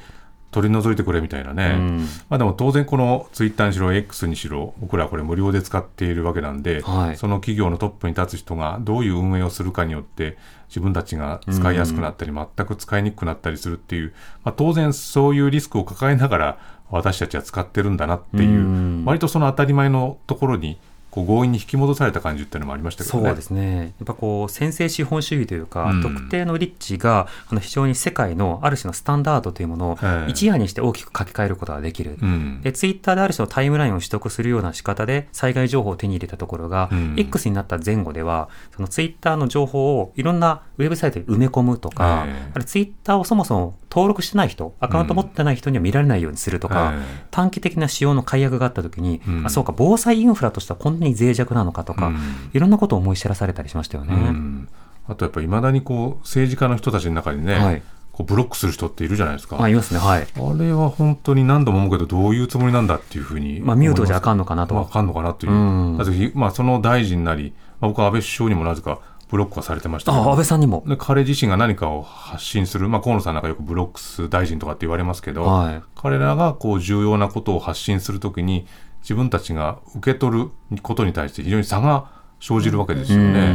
[0.53, 10.37] 取り除いてくれみたいなね、うん、まあ、でも当然このツイッターにしろ X にしろ僕らこれ無料で使っているわけなんで、はい、その企業のトップに立つ人がどういう運営をするかによって
[10.69, 16.59] 自分たちが使いやすくなったり、全く使いにくくなったりするっていう、まあ、当然そういうリスクを抱えながら
[16.91, 20.79] 私たちは使ってるんだなっていう、割とその当たり前のところに
[21.13, 23.27] こう強引に引き戻された感じっていうのもありましたけどね。
[23.27, 23.93] そうですね。
[23.99, 32.17] やっぱこう先制資本主義というか、うん、特定の立地があの非常に世界のある種のスタンダードというものを一夜にして大きく書き換えることができる。
[32.23, 46.95] うん、でツイッターである種のタイムラインを取得するような仕方で災害情報を手に入れたところが、うん、X になった前後ではそのツイッターの情報をいろんなウェブサイトに埋め込むとか、あれツイッターをそもそも登録してない人、アカウント持ってない人には見られないようにするとか、
[47.31, 52.19] 短期的な使用の解約があったときに、あそうか防災インフラとしてはこんなに脆弱なのかとか、うん、
[52.53, 54.15] いろんなことを思い知らされたりしましたよね。
[54.15, 54.69] うん、
[55.07, 59.63] あとやっぱりいまだにこう政治家の人たちの中にね、はい、こうブロックする人っているじゃないですか。
[59.63, 60.23] あいますね、はい。
[60.23, 60.25] あ
[60.59, 64.79] れは本当に何度も思うけど、どういうつもりなんだっていうふうにまあ、ミュートじゃあかんのかなと。
[64.79, 65.53] あかんのかなという。
[65.53, 69.01] うん、まあ、その大臣なり、まあ、僕は安倍首相にもなぜか
[69.33, 78.67] ブロックはされてましたあ安倍さんにもで彼自身が何かを発信する、まあ、河野さんなんかよくブロックス大臣とかって言われますけど、はい、彼らがこう重要なことを発信するときに
[79.03, 83.55] 自分たちが受け取ることに対して非常に差が生じるわけですよね。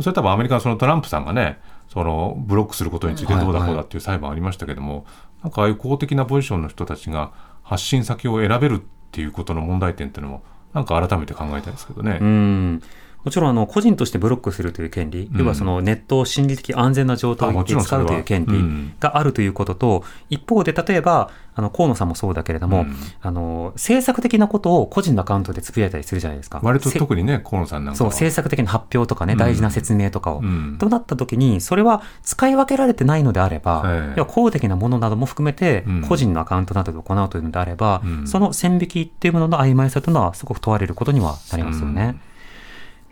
[0.00, 5.12] それ多分アメリカのそのトランプさんがねそのブロックすることについてどうだこうだっていう裁判ありましたけども、はいはい、
[5.44, 7.32] なんかああいう公的なポジションの人たちが
[7.62, 8.78] 発信先を選べるっ
[9.10, 10.42] ていうことの問題点っていうのも
[10.72, 12.80] なんか改めて考えたいですけどね。
[13.24, 22.86] うんもちろんあの個人としてブロックするという権利、要はそのネットを心理的安全な状態で使うという権利があるということと、一方で例えば、あの河野さんもそうだけれども、
[23.20, 26.60] あの政策的なことを個人のアカウントでつぶやいたりするじゃないですか。
[26.62, 30.42] 割と特にね、河野さんなんかそう、政策的な発表とかね、大事な説明とかを。
[30.78, 42.16] となったときに、それは使い分けられてないのであれば、要は公的なものなども含めて、個人のアカウントなどで行うというのであれば、その線引きっていうものの曖昧さというのはすごく問われることにはなりますよね。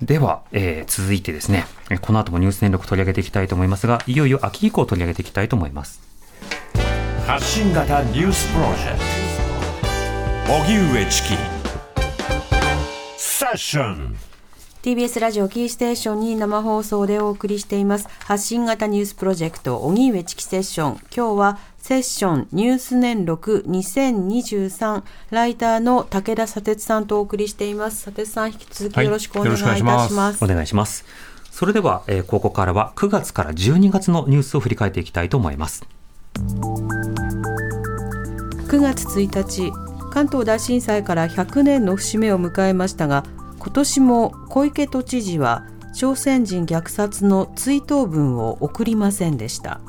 [0.03, 1.65] では、えー、続いてですね、
[2.03, 6.01] この後もニュース電力取り上げていきたいと思いますが、いよいよ秋以降取り上げていきたいと思います。
[7.27, 8.99] 発信型ニュースプロジェク
[10.47, 10.53] ト。
[10.53, 11.29] 荻上チキ。
[13.17, 14.17] セッション。
[14.83, 18.07] TBS ラジオキーステーションに生放送でお送りしています。
[18.21, 20.93] 発信型ニュースプロジェクト荻上チキセッション。
[21.13, 28.01] 今日はセッションニュース年録2023ライターの武田砂鉄さんとお送りしています。
[28.01, 30.13] 砂鉄さん引き続きよろしくお願いいたします。
[30.13, 31.05] はい、お願いします。
[31.53, 35.87] それでは、えー、ここからは9月から12月のニュースを振り返っていきたいと思います。
[36.35, 39.71] 9月1日
[40.11, 43.23] 関東大震災から100年の節目を迎えましたが
[43.61, 45.65] 今年も小池都知事は
[45.95, 49.81] 朝鮮人虐殺の追悼文を送りませんでした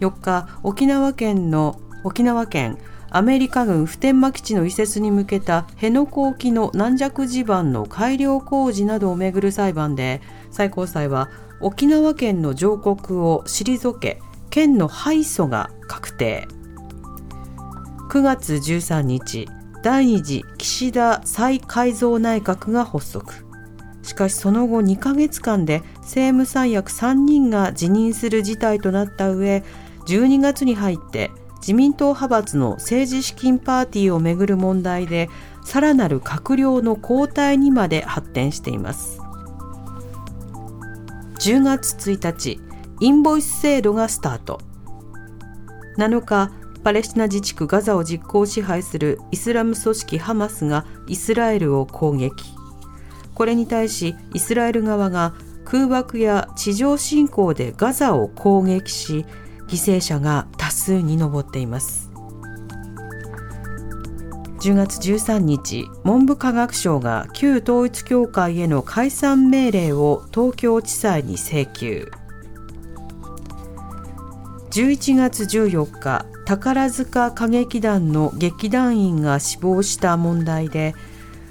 [0.00, 2.78] 4日沖縄県の沖縄県
[3.10, 10.20] アメリカ軍普天間基地の移設に向けた辺野古沖の軟弱地盤の改良工事などをめぐる裁判で
[10.50, 11.30] 最高裁は
[11.60, 14.20] 沖縄県の上告を退け
[14.50, 16.46] 県の敗訴が確定。
[18.10, 19.46] 9月13日
[19.82, 23.48] 第2次岸田再改造内閣が発足。
[24.02, 29.62] しかしその後2ヶ月間で政務三役3人が辞任する事態となった上
[30.08, 31.30] 12月に入って
[31.60, 35.28] 自民党派閥の政治資金パーティーをめぐる問題で
[35.64, 39.20] さらなる閣僚の交代にまで発展しています。
[41.40, 42.60] 10月1日
[43.00, 44.60] インボイス制度がスタート。
[45.98, 46.52] 7日
[46.82, 52.32] パレスチナ自治区ガザを実効支配するイスラム組織ハマスがイスラエルを攻撃。
[53.34, 55.34] これに対しイスラエル側が
[55.64, 59.26] 空爆や地上侵攻でガザを攻撃し
[59.68, 62.10] 犠牲者が多数に上っています。
[64.60, 72.10] 10月13日文部科学省が旧統一教会への解散命令を東京地裁に請求。
[74.70, 80.94] 11月14日宝塚歌劇団の劇団員が死亡した問題で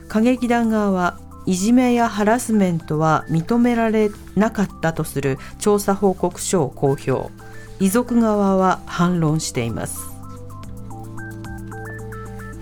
[0.07, 7.31] 歌劇団側はいじめやハラスメントは認められなかったとする調査報告書を公表。
[7.79, 9.99] 遺族側は反論しています。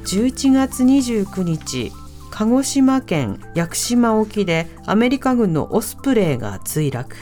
[0.05, 1.91] 11月29日
[2.29, 7.15] 鹿児島県屋久島沖でアメリカ軍のオスプレイが墜落。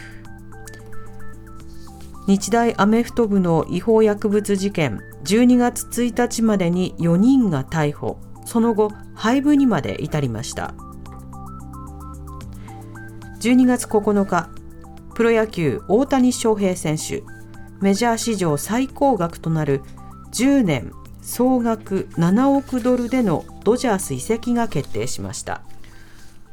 [2.28, 8.18] 日大アメフト部の違法薬物事件12月1日までに4人が逮捕。
[8.46, 10.74] その後廃部にまで至りました。
[13.40, 14.50] 12月9日
[15.16, 17.24] プロ野球大谷翔平選手
[17.82, 19.82] メジャー史上最高額となる
[20.32, 25.62] 10年総額7億ドルでのドジャース移籍が決定しました。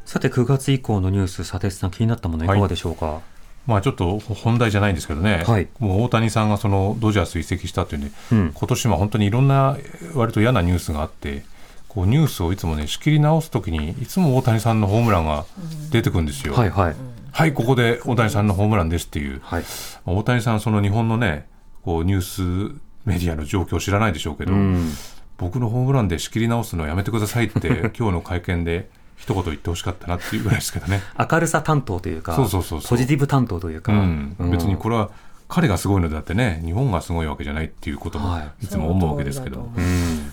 [0.05, 2.49] さて9月以降のニュース、佐哲さん、気になったものい。
[2.49, 3.07] かがでしょうか？
[3.07, 3.23] はい
[3.67, 9.77] まあ、ちょっと本題じゃないんですけどね、はい、もう大谷さんがそのドジャース移籍したというね、うん、今年は本当にいろんな
[10.15, 11.45] 割と嫌なニュースがあって、
[11.87, 15.45] こうニュースをいつもね仕切り直すときにいつも大谷さんのホームランが
[15.91, 16.55] 出てくるんですよ。
[16.55, 16.97] はいはい、
[17.33, 19.65] はい、ここで大谷さんのホームランですっていう、はい、
[20.07, 21.49] 大谷さん、その日本のね
[21.83, 24.91] こうニュースメディアの状況を知らないでしょうけど、うん、
[25.39, 27.69] 僕のホームランで仕切り直すのやめてくださいって
[27.99, 31.03] 今日の会見で一言言ってほしかったなっていうぐらいですけどね。
[31.19, 32.47] 明るさ担当というかポ
[32.97, 34.37] ジティブ担当というか、うん。
[34.39, 35.11] うん、別にこれは
[35.51, 38.67] 彼がすごいのであってね日本がすごいわけじゃないっていうこともい。
[38.67, 39.69] つも思うわけですけど、はい、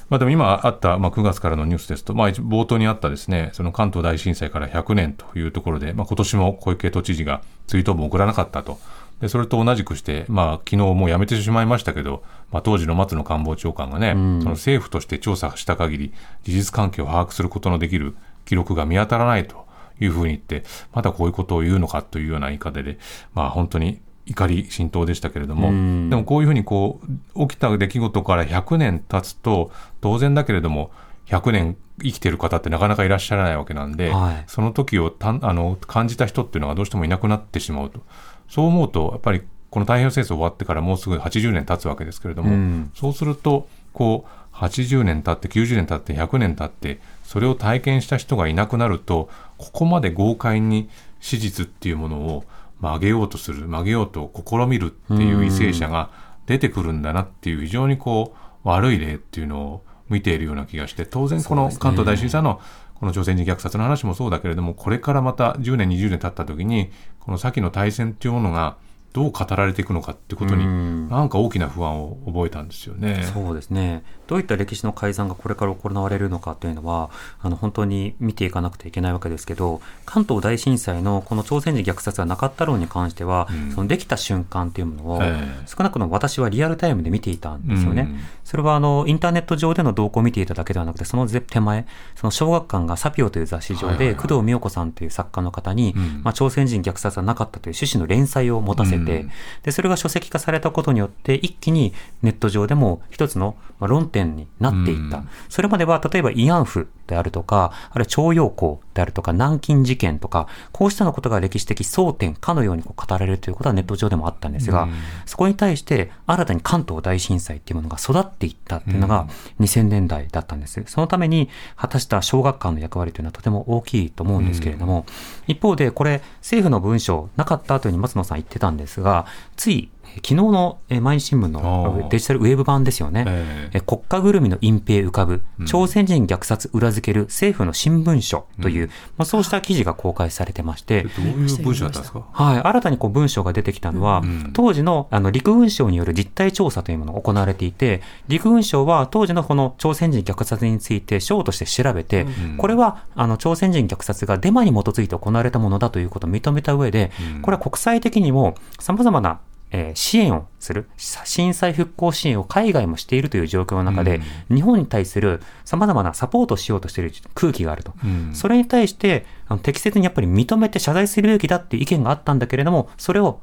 [0.09, 8.79] まあ、でも今あった、まあ、9月からのニュースですと、まあ、冒頭にあったですねその関東大震災から100年というところで、まあ、今年も小池都知事が追悼文を送らなかったと。
[9.19, 16.13] でそれと同じくして、まあ昨日もうやめてしまいましたけど、まあ、当時の松野官房長官がね、うん、その政府として調査した限り、
[16.43, 18.15] 事実関係を把握することのできる
[18.45, 19.65] 記録が見当たらないと
[19.99, 20.63] いうふうに言って、
[20.93, 22.99] まだこういうことを言うのかというような言い方で、
[23.33, 25.69] まあ本当に怒り心頭でしたけれども、
[26.09, 26.99] でもこういうふうにこ
[27.35, 29.71] う起きた出来事から100年経つと
[30.01, 30.91] 当然だけれども
[31.27, 38.01] 100年生きてる方ってなかなかいらっしゃらないわけなんで、はい、その時をたあの感じた人っていうのがどうしてもいなくなってしまうと。
[38.49, 52.43] そう思うと、やっぱりこの太平洋戦争終わってからもうすぐ80年経つわけですけれども、うん、そうすると、こう、80年経って90年経って100年経ってそれを体験した人がいなくなるとここまで豪快に史実っていうものを
[52.81, 56.09] 曲げようとする曲げようと試みるっていう為政者が
[56.45, 62.61] 出てくるんだなっていう非常にこう悪い例っていうのを見ているような気がして当然この関東大震災の
[62.95, 68.77] この朝鮮人虐殺の話もそうだけれどもこれからまた10年20年経った時にこの先の大戦っていうものが
[69.13, 73.23] どう語られていくのかってことに、なんか大きな不安を覚えたんですよね。
[73.33, 74.03] そうですね。
[74.27, 77.09] どういった歴史の改ざんがこれから行われるのかというのは、
[77.41, 85.21] あの本当に見ていかなくてはいけないわけですけど、関東大震災のこの朝鮮人虐殺がなかった論に関しては、うん、そのできた瞬間というものを、
[85.65, 88.03] 少なくとも私はリアルタイムで見ていたんですよね。
[88.03, 99.25] うん、それはあのインターネット上での動向を見ていただけではなくて、その手前、その小学館がサピオという雑誌上で、工藤美代子さんという作家の方に、うん、まあ、朝鮮人虐殺がなかったという趣旨の連載を持たせて、
[99.63, 105.23] でそれが書籍化されたことによって、一気にネット上でも一つの論点になっていった。
[105.49, 114.87] それまでは、例えば慰安婦であるとか、あるいは徴用工であるとか、南京事件とか、こうしたのことが歴史的争点かのようにこう語られるということはネット上でもあったんですが、
[115.25, 119.27] そこに対して新たに関東大震災っていうものが育っていったっていうのが
[119.59, 120.83] 2000年代だったんです。
[120.87, 125.05] そのために果たした小学館の役割というのはとても大きいと思うんですけれども、
[125.47, 133.25] 一方でこれ政府の文書なかったというふうに松野さん言ってたんですが、つい昨日の毎日新聞のデジタルウェブ版ですよね、
[133.73, 159.39] えー、国家ぐるみの隠蔽浮かぶ、朝鮮人虐殺裏付ける政府の新聞書という、うん、まあ、そうした記事が公開されてまして、どういう文書だったんですか、はい、新たにこう文書が出てきたのは、うん、当時のあの陸軍省による実態調査というものが行われていて、陸軍省は当時のこの朝鮮人虐殺について省として調べて、うん、これはあの朝鮮人虐殺がデマに基づいて行われたものだということを認めた上で、これは国際的にも様々な
[159.71, 167.93] えー、支援をする、震災復興支援を海外もしているという状況の中で、うん、日本に対する様々なサポートをしようとしている空気があると。
[168.03, 173.41] うん、それに対して、あの適切にやっぱり認めて謝罪するべきだっていう意見があったんだけれども、それを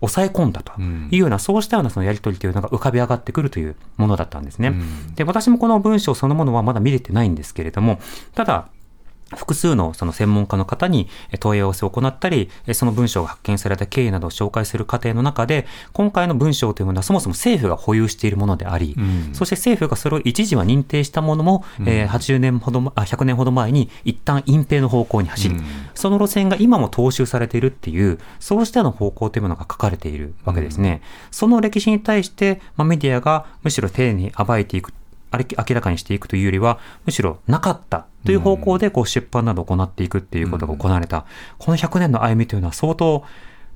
[0.00, 4.74] 抑え込んだというような、うん、そうしたようなそのやり取りというのが浮かび上がってくるというものだったんですね。
[5.14, 8.00] で、私もこの文章そのものはまだ見れてないんですけれども、
[8.34, 8.68] ただ、
[9.36, 11.08] 複数のその専門家の方に
[11.38, 25.64] 問い合わせを行ったり、その文章が発見された経緯などを紹介する過程の中で、今回の文章というものはそもそも政府が保有しているものであり、うん、そして政府がそれを一時は認定したものも、うん、えー、80年ほど、あ100年ほど前に一旦隠蔽の方向に走り、うん、
[25.94, 31.02] その路線が今も踏襲されているっていう、そうしたの方向というものが書かれているわけですね。
[31.30, 34.92] その歴史に対して、まあ、メディアがむしろ丁寧に暴いていく
[35.32, 41.24] 明らかにしていくというよりは、むしろなかったという方向でこう出版などを行っていくっていうことが行われた、
[41.58, 43.24] この100年の歩みというのは相当、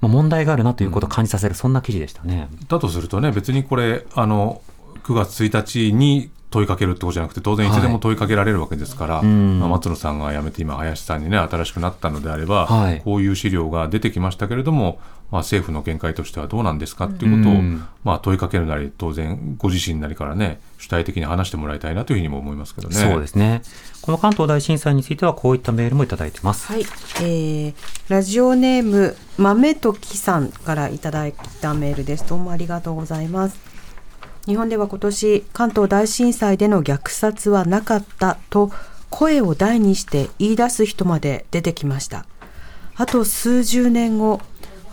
[0.01, 2.49] 問題があるなということを感じさせる、そんな記事でしたね。
[2.69, 4.61] だとするとね、別にこれ、あの
[5.05, 14.99] 9月1日に問いかけるってことじゃなくて、当然いつでも問いかけられるわけですから、はいまあ、松野さんが辞めて今、林さんにね、新しくなったのであれば、はい、こういう資料が出てきましたけれども、
[15.35, 17.61] まあ、政府の見解としてはどうなんですかっていうことを、
[18.05, 22.95] まあ、問いかけるなり、当然、ご自身なりからね、主体的に話してもらいたいなというふうにも思いますけどね。
[22.95, 23.63] そうですね。
[24.01, 26.69] この関東大震災については、こういったメールもいただいてます。
[26.69, 26.83] はい。
[26.83, 27.75] えー、
[28.07, 32.29] ラジオネーム、豆時さんからいただいたメールです。
[32.29, 33.59] どうもありがとうございます。
[34.47, 38.71] 日本では今年関東大震災での虐殺はなかったと
[39.11, 42.27] 声を大にして言い出す人まで出てきました
[42.97, 44.41] あと数十年後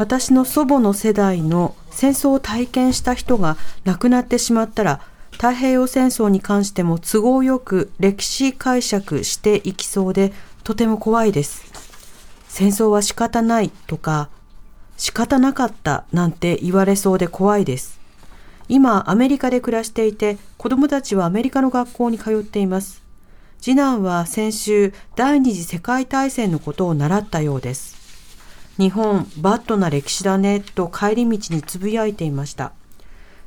[0.01, 4.99] 私の祖母の世代の戦争を体験した人が亡くなってしまったら
[5.33, 10.33] 太平洋戦争に関しても都合よく歴史解釈していきそうで
[10.63, 11.71] とても怖いです。
[12.47, 14.29] 戦争は仕方ないとか
[14.97, 17.99] 仕方なかったなんて言われそうで怖いです。
[18.69, 23.03] 今アメリカで暮らしていて子供たちはアメリカの学校に通っています。
[23.59, 28.00] 次男は先週第二次世界大戦のことを習ったようです。
[28.82, 32.71] 日本バッドな歴史だねと帰り道につぶやいていました。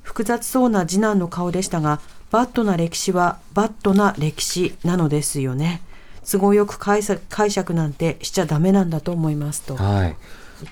[0.03, 5.83] 複雑そうな次男の顔でしたがバッドな歴史はバッドな歴史なのですよね。
[6.25, 9.75] 都合よく解釈なんてしちゃダメなんだと思いますと。
[9.75, 10.17] はい。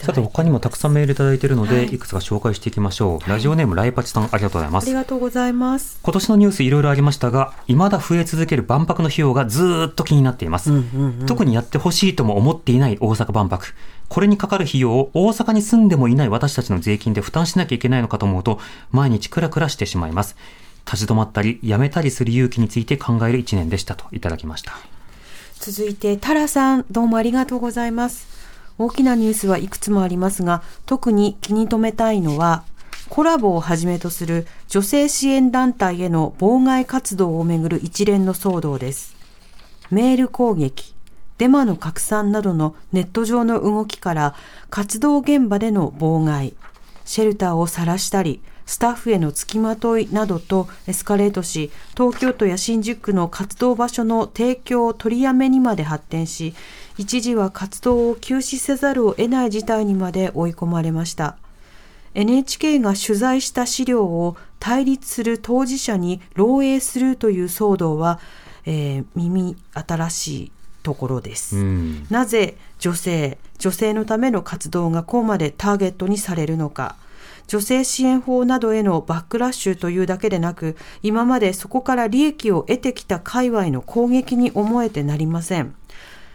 [0.00, 4.84] さて他にもたくさんメールいただいているので、はい、いくつか紹介していきましょう、ラジオネームライパチさんありがとうございます。
[4.84, 5.98] ありがとうございます。
[6.02, 13.66] 今年のニュースいろいろありましたが未だ増え続ける万博の費用がずっと気になっています、うんうんうん、特にやってほしいとも思っていない大阪万博。
[14.08, 18.60] これにかかる費用を大阪に住んでもいない私たちの税金で負担しなきゃいけないのかと思うと
[18.90, 20.36] 毎日クラクラしてしまいます。
[20.84, 24.72] 立ち止まったりやめたりする勇気について考える1年でしたといただきました。
[25.62, 28.26] 続いてタラさんどうもありがとうございます
[28.78, 32.64] 大きなニュースはいくつもありますが特に気に留めたいのは
[33.12, 39.14] コラボをはじめとする女性支援団体への妨害活動をめぐる一連の騒動です。
[39.90, 40.94] メール攻撃、
[41.36, 44.34] デマの拡散などのネット上の動きから
[44.70, 46.54] 活動現場での妨害、
[47.04, 56.54] シェルターを晒したり、スタッフへの付きまといなどとエスカレートし、東京都や新宿区の活動場所の提供を取りやめにまで発展し、
[56.98, 61.36] 一時は活動を休止せざるを得ない事態にまで追い込まれました。
[62.14, 68.20] NHK が取材した資料を対立する当事者に漏洩するという騒動は、
[68.66, 76.96] えー、耳新しいところです、うん、なぜ女性女性のための活動がこうまでターゲットにされるのか。
[77.48, 85.74] 女性支援法などへのバックラッシュというだけでなく今までそこから利益を得てきた界隈の攻撃に思えてなりません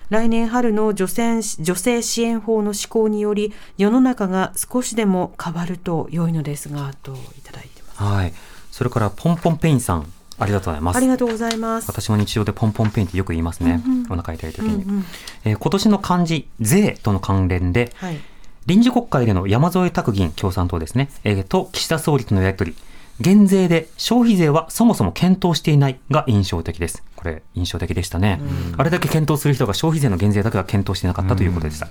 [0.09, 8.03] 来年春の女性女性支援法の施行により世の中が少しでも変わると良いのですがといただいてます。
[8.03, 8.33] はい。
[8.71, 10.11] それからポンポンペインさん。
[10.39, 10.97] ありがとうございます。
[10.97, 11.89] ありがとうございます。
[11.89, 13.81] 私も日常でポンポンペインってよく言いますね。
[13.85, 15.05] うんうん、お腹痛い時に、うんうん、
[15.45, 18.19] えー、今年の漢字税との関連で、はい、
[18.67, 22.77] 臨時国会での山添拓議員共産党ですね、えー、と岸田総理とのやり取り、
[23.19, 27.03] 減税で消費税はそもそも検討していないが印象的です。
[27.17, 28.39] これ、印象的でしたね。
[28.77, 31.89] あれだけ検討する人が消費税の減税だけは検討していなかったということでした。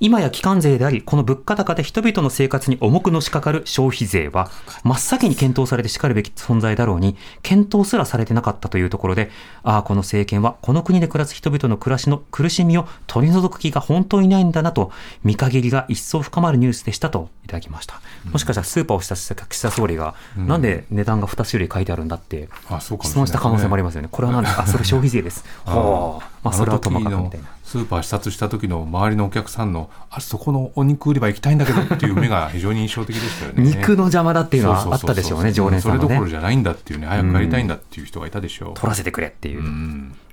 [0.00, 4.50] 今や基幹税であり、この物価高で人々の生活に重くのしかかる消費税は、
[4.82, 9.30] 真っ先に検討されてしかるべき存在だろうに、検討すらされてなかったというところで、
[9.62, 14.90] ああ、この政権はこの国で暮らす人々の暮らしの苦しみを取り除く気が本当にないんだなと、
[15.24, 18.00] 見限りが一層深まるニュースでしたといただきました。
[18.30, 22.48] もしかしたらスーパーをした岸田総理が、なんで値段が2種類書いてあるんだって、
[22.80, 24.08] 質問した可能性もありますよね。
[24.10, 25.44] これは何であ、それ消費税です。
[25.64, 27.48] はあ、まあ、それはともかくみたいな。
[27.64, 33.62] スーパー視察した時の周りのお客さんのあそこのお肉売り場行きたいんだけどっていう目が非常に印象的でしたよね。
[33.64, 35.98] 肉の邪魔だっていうのはあったでしょうね常連さんね。
[35.98, 39.62] それどころじゃないんだっていうね早く帰りたいんだっていう人がいたでしょう、取らせてくれっていう、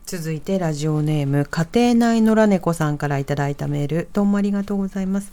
[0.05, 5.31] 続いてラジオネーム家庭内野良猫さんからいただいたメールどうもありがとうございます。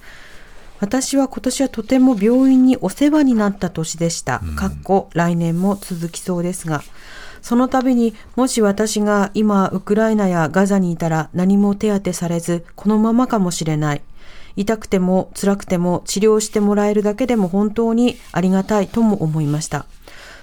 [0.80, 4.40] 私は今年はとても病院にお世話になった年でした。
[4.56, 6.82] かっこ来年も続きそうですが、
[7.42, 14.02] その度にもし私が今ウクライナやガザにいたら何も手当てされずこのままかもしれない。
[14.56, 19.86] 痛くても辛くても治療してもらえるだけでも本当にありがたいとも思いました。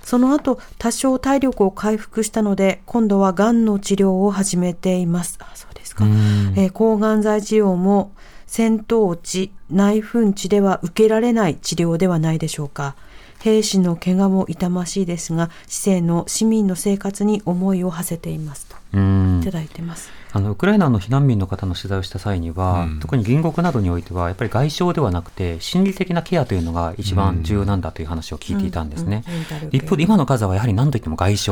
[0.03, 5.37] その後多少体力を回復したので今度はがんの治療を始めています。
[5.41, 6.05] あそうですか、
[6.55, 8.11] えー、抗がん剤治療も
[8.47, 12.95] 戦闘地、内紛地では受けられない治療ではないでしょうか。
[13.39, 18.75] 兵士の怪我も痛ましいですが、市政の市民の生活に思いを馳せていますと。
[18.93, 20.17] いただいてます。
[20.33, 29.23] あのウクライナの避難民の方の取材をした際には、うん、特に隣国などにおいては、やっぱり外傷ではなくて、心理的なケアというのが一番重要なんだという話を聞いていたんですね。
[29.71, 31.51] 一方で、今の数はやはり何といっても外傷、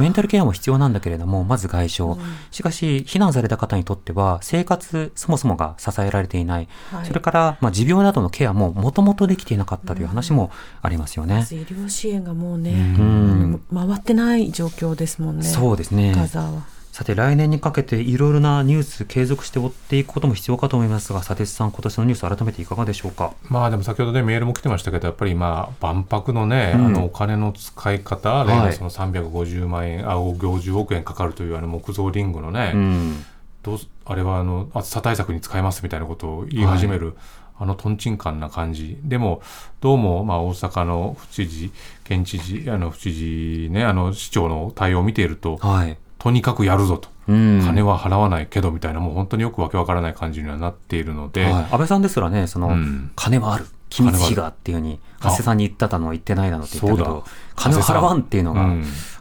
[0.00, 2.04] メンタルケアも必要なんだけれども、まず外傷、
[2.50, 10.50] しかし、避難された方にとっては、生活そもそもが支えられていない、はい、それから、まあ、持病などのケアももともとできていなかったという話も
[10.82, 11.34] ありますよね。
[11.34, 15.44] ま、医療支援がもうね、うん、回ってない状況ですもんね。
[15.44, 16.14] そうですね。
[16.14, 16.75] ガザは。
[16.96, 23.34] さて来年にかけていろいろなニュース継続して追っていくことも必要かと思いますが、佐哲さん、今年のニュース改めていかがでしょうか？
[23.50, 33.24] まあでも先ほどねメールも来てましたけど、やっぱりまあ万博のね、うん、あのお金の使い方、はい、その350万円、あ50億円かかるというあの木造リングのね、うん、
[33.62, 37.08] どうあれはあの暑さ対策に使えますみたいなことを言い始める。
[37.08, 37.14] はい
[37.58, 38.98] あのとんちんかんな感じ。
[39.02, 39.40] でも、
[39.80, 41.72] どうも、まあ、大阪の府知事、
[42.04, 47.08] 県知事、あの、府知事ね、あの、市長の対応を見ていると、はい、とにかくやるぞと。
[47.26, 51.44] 金は払わないけどみたいな、もう本当によくわけわからない感じにはなっているので。
[51.44, 53.66] はい、安倍さんですらね、その、うん、金はある。
[53.88, 58.66] 機密費がっていうふうに、加瀬さんに言ったのを言ってないなのって言ったけど、金を払わんっていうのが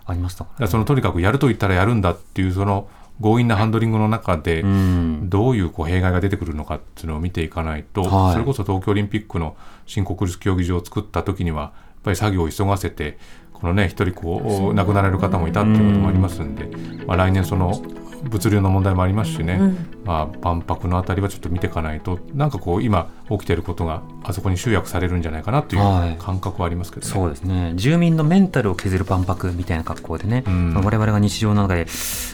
[0.06, 2.88] ありました、ね、そのとにかくやると言ったらやるんだっていう、その
[3.22, 11.72] 強引なハンドリングの中で、どういうこう弊害が出てくるのかっていうのを見ていかないと、はい、それこそ東京オリンピックの新国立競技場を作った時には、
[12.06, 13.18] ぱり作業を急がせて、
[13.54, 16.70] このね、一人こう、亡くなられる方もいたっていうこともありますんで、
[17.06, 17.82] まあ、来年その
[18.30, 27.12] 物流の問題もありますしね、うん、まあ、万博のあたりはちょっと見ていかないとなんかこう今起きていることがあそこに集約されるんじゃないかなという感覚はありますけど、ね。
[27.12, 27.74] はい、そうですね。
[27.76, 31.86] 住民のメンタルを削る万博みたいな格好でね、うん、まあ、我々が日常の中で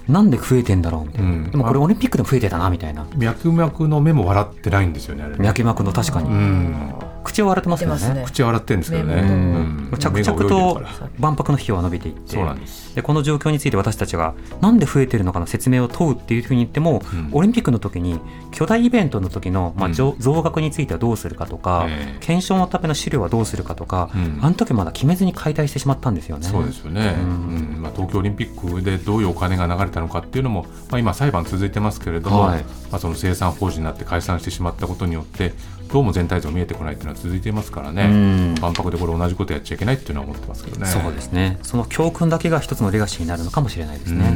[0.07, 3.05] なんで増えてんだろうみたいな、うん、でもこれオリンピックでも増えてたなみたいな。
[3.17, 5.25] 脈々の目も笑ってないんですよね。
[5.39, 6.93] 脈々の確かに、うん
[7.23, 10.81] 口を洗ってますよね、ね、口を洗ってるんですけどね、うん、着々と
[11.19, 12.33] 万博の費用は伸びていって。
[12.33, 12.95] そうなんです。
[12.95, 18.19] でこの状況について私たちがなんで増えてるのかの説明を問うっていうふうに言っても、うん、オリンピックの時に
[18.51, 21.87] 巨大イベントの時の、まあ、増額についてはどうするかとか、
[22.19, 24.09] 検証のための資料はどうするかとか、
[24.41, 26.47] あの時まだ決めずに解体してしまったんですよね。
[26.47, 27.81] そうですよね、うん。
[27.81, 35.53] まあ、東京オリンピックでどういうお金が流れたのかっていうのも、まあ、今裁判続いてますけれども、はい、まあ、その生産法人になって解散してしまったことによって
[35.91, 40.85] どうも全体像見えてこないっていうのは続いていますからね、万博でこれ同じことやっちゃいけないっていうのは思ってますけどね。
[40.85, 41.59] そうですね。
[41.63, 44.33] その教訓だけが一つのレガシーになるのかもしれないですね。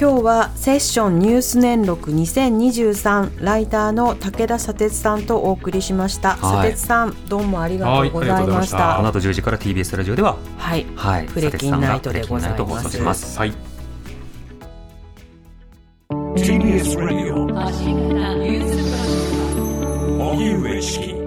[0.00, 8.94] 今日はセッションニュース年録2023ライターの武田砂鉄さんとお送りしました、はい、砂鉄さんどうもありがとうございました。
[8.96, 12.52] この後10時から TBS ラジオでははい、はい、プレキンナイトでござい
[13.00, 13.38] ます。
[13.38, 13.52] はい。
[16.36, 17.48] TBS ラジオ
[20.18, 21.17] 荻上チキ